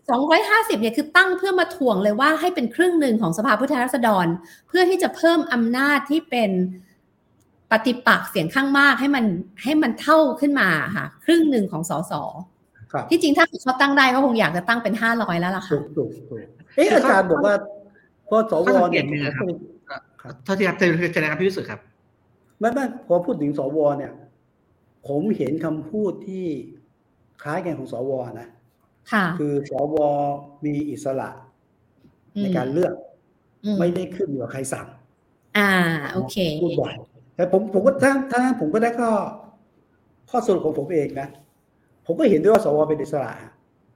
[0.10, 4.28] สองร้อยห้าสิบเนี่ยคือตั้งเพื่อมาถ่วงเลยว่าให้เป็นครึ่งหนึ่งของสภาผู้แทนราษฎร
[4.68, 6.52] เพื่อที่จะเพิ่มอำนาจที่เป็น
[7.72, 9.26] ปฏิปักษ์เสียงข้างมากให้มัน
[9.64, 12.14] ให้มันเท่าขึ้นมาค่ะ ครึ่งหนึ่งของสส
[12.92, 16.46] ครับที่จริงถ้าเขาตั้งได้ก็คงอยากจะตั้งเป็นห้าร้อยแล้วล่ะถูค่ะกถูกถูก
[16.76, 17.54] เอ๊ะอาจารย์บอกว่า
[18.30, 19.06] พอสวเนี่ย
[19.38, 19.46] ครับ
[20.44, 21.80] เท่าที่ครับเจอเจอนะครับพี่วิสุทธิ์ครับ
[22.60, 24.12] ไม่ไม่พอพูดถึงสวเนี่ย
[25.08, 26.46] ผมเห็นคำพูดที่
[27.44, 28.48] คล้ายกันของสวนะ
[29.12, 29.96] ค่ะคือสว
[30.66, 31.30] มีอิสระ
[32.42, 32.94] ในการเลือก
[33.66, 34.88] อืมไม่ได้ขึ้นอยู่กับใครสั่ง
[35.58, 35.70] อ่า
[36.14, 36.94] โอเคพูดบ่อย
[37.36, 39.12] แต่ผมผมก็ถ้าถ้าผมก็ได้ข้อ
[40.30, 41.28] ข้อสรุปของผมเองนะ
[42.06, 43.52] ผมก็เห็นด้วยว่าสวเป็นอิสระอืม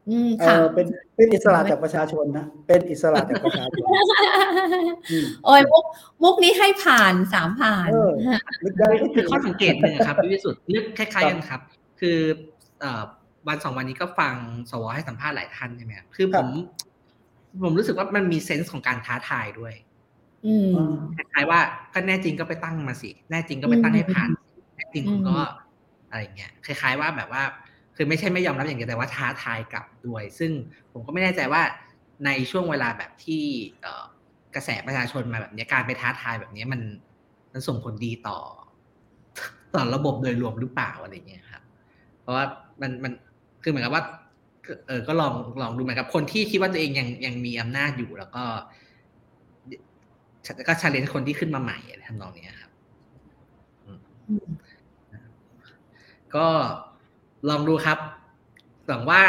[0.08, 3.86] เอค่ะอเป็นเป็นอิสระจากประชาชนนะ เป็นอิสระจากประชาชน
[5.12, 5.84] อืมโอ้ยมุก
[6.24, 8.12] มุกนี้ให้ผ่านสามผ่านเออ
[8.64, 11.62] นึกได้ก็คือข้อสังเกตหนึ่งครับพี่วิสุทธิ์เลือกคล้ายๆกันครับ
[12.00, 12.18] คือ
[12.80, 13.04] เอ่อ
[13.48, 14.36] วันสองวันนี้ก็ฟัง
[14.72, 16.48] สวให้สัมภาษณ์หลายท่านใช่ไหมครับคือผม
[17.64, 19.74] ผมรู้สึกว่ามันมีเซนส์ของการท้าทายด้วย
[20.46, 20.70] อืม
[21.16, 21.60] คล้ายๆว่า
[21.94, 24.30] ก็แน่จริงก็ไปตั้งมาสิ แน่จริงก็ไปตั้งให้ผ่าน
[24.76, 25.38] แน่จริงคุณก็
[26.10, 27.44] อะไรเงี้ยคล้ายๆว่าแบบว่า
[27.96, 30.52] คือไม่ใช่ไม่ยอมรับอย่างเดียวแต่ว่าท้าทายกลับด้วย ซึ่ง
[30.92, 31.62] ผมก็ไม่แน่ใจว่า
[32.26, 33.44] ในช่วงเวลาแบบที่
[34.56, 36.82] กระแสประชาชนมาแบบนี้การไปท้าทายแบบนี้มัน
[37.54, 38.40] มันส่งผลดีต่อ
[39.76, 41.64] ต่อระบบโดยรวมหรือเปล่าอะไรเงี้ยครับ
[42.22, 42.46] เพราะว่า
[42.82, 43.12] มันมัน
[43.64, 44.04] คือเหมือนกับว่า
[44.88, 48.44] เออก็ลองลองดูเหมือนกับคนที่คิดว่าตัวเองยังยังมีอำนาจอยู่แล้วก็
[50.68, 51.78] ก็ชาเลนจ์คนที่ขึ้นมาใหม่
[52.08, 52.72] ทำนองเนี้ยครับ
[56.36, 56.48] ก็
[57.50, 57.98] ลองดูครับ
[58.88, 59.24] หวังว่า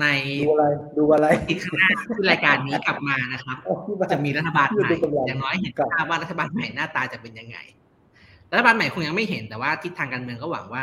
[0.00, 0.06] ใน
[0.44, 0.64] ดูอะไร
[0.98, 3.56] ดูอะไรอีกข้างหน้าที่รายการนี้กลับมานะครับ
[4.12, 4.88] จะมีรัฐบาลใหม่
[5.26, 7.58] อย่างน้อยเห็นภาพว่ารัฐบาลใหม่หน้าตาจะเป็นยังไง
[8.50, 10.82] รัฐบาลใหม่คงยังไม่เห็นแต่ว่าทิศทางการเมืองก็หวังว่า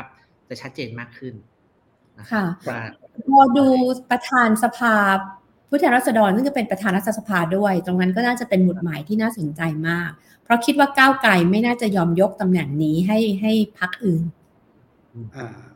[0.50, 1.34] จะชัดเจนมากขึ้น
[2.18, 2.82] นะค่ะว่า
[3.28, 3.66] พอดู
[4.10, 4.96] ประธานสภา
[5.70, 10.10] ผู้แทนราษฎรซึ่งจะเป็นประธานรัฐสภาด้วย ตรงนั้นก็น่าจะเป็นหมุดหมายที่น่าสนใจมาก
[10.44, 14.24] เพราะคิดว่าก้าวไกลไม่น่าจะยอมยกตำแหน่งนี้ให้ให้พักอื่น
[15.36, 15.75] อ่านะ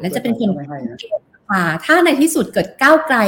[0.00, 0.98] และจะเป็นคนไม่ให้นะ
[1.50, 3.18] อ่าถ้าในที่สุดเกิดก้าวไกล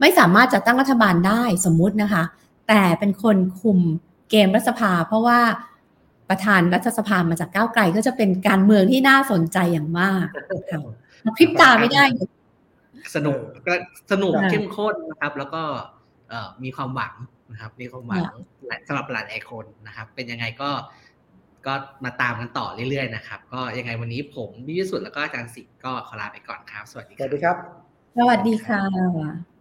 [0.00, 2.24] ไม่สามารถจัดตั้งรัฐบาลได้สมมุตินะคะ
[2.68, 3.78] แต่เป็นคนคุม
[4.30, 5.40] เกมรัฐสภา เพราะว่า
[6.28, 10.26] ประธานรัฐสภามาจากก้าวไกลก็จะเป็นการเมืองที่น่าสนใจอย่างมาก
[10.70, 10.80] ค่ะ
[11.38, 12.04] พริบตาไม่ได้
[13.14, 13.74] สนุกก็
[14.12, 15.62] สนุกค่ะเข้มข้นนะครับ แล้วก็
[16.28, 17.14] เอ่อมีความหวัง
[17.52, 18.32] นะครับมีความหวัง
[18.86, 20.70] สำหรับหลายหลายคนนะครับ เป็นยังไงก็
[21.66, 27.56] ก็มาตามกันต่อเรื่อยๆนะครับ ก็ยังไงวันนี้ผมวิสุทธ์แล้วก็อาจารย์สิทธิ์ก็ขอลาไปก่อนครับ สวัสดีสครัวับสดีครับ
[28.16, 29.51] สวัสดีค่ะ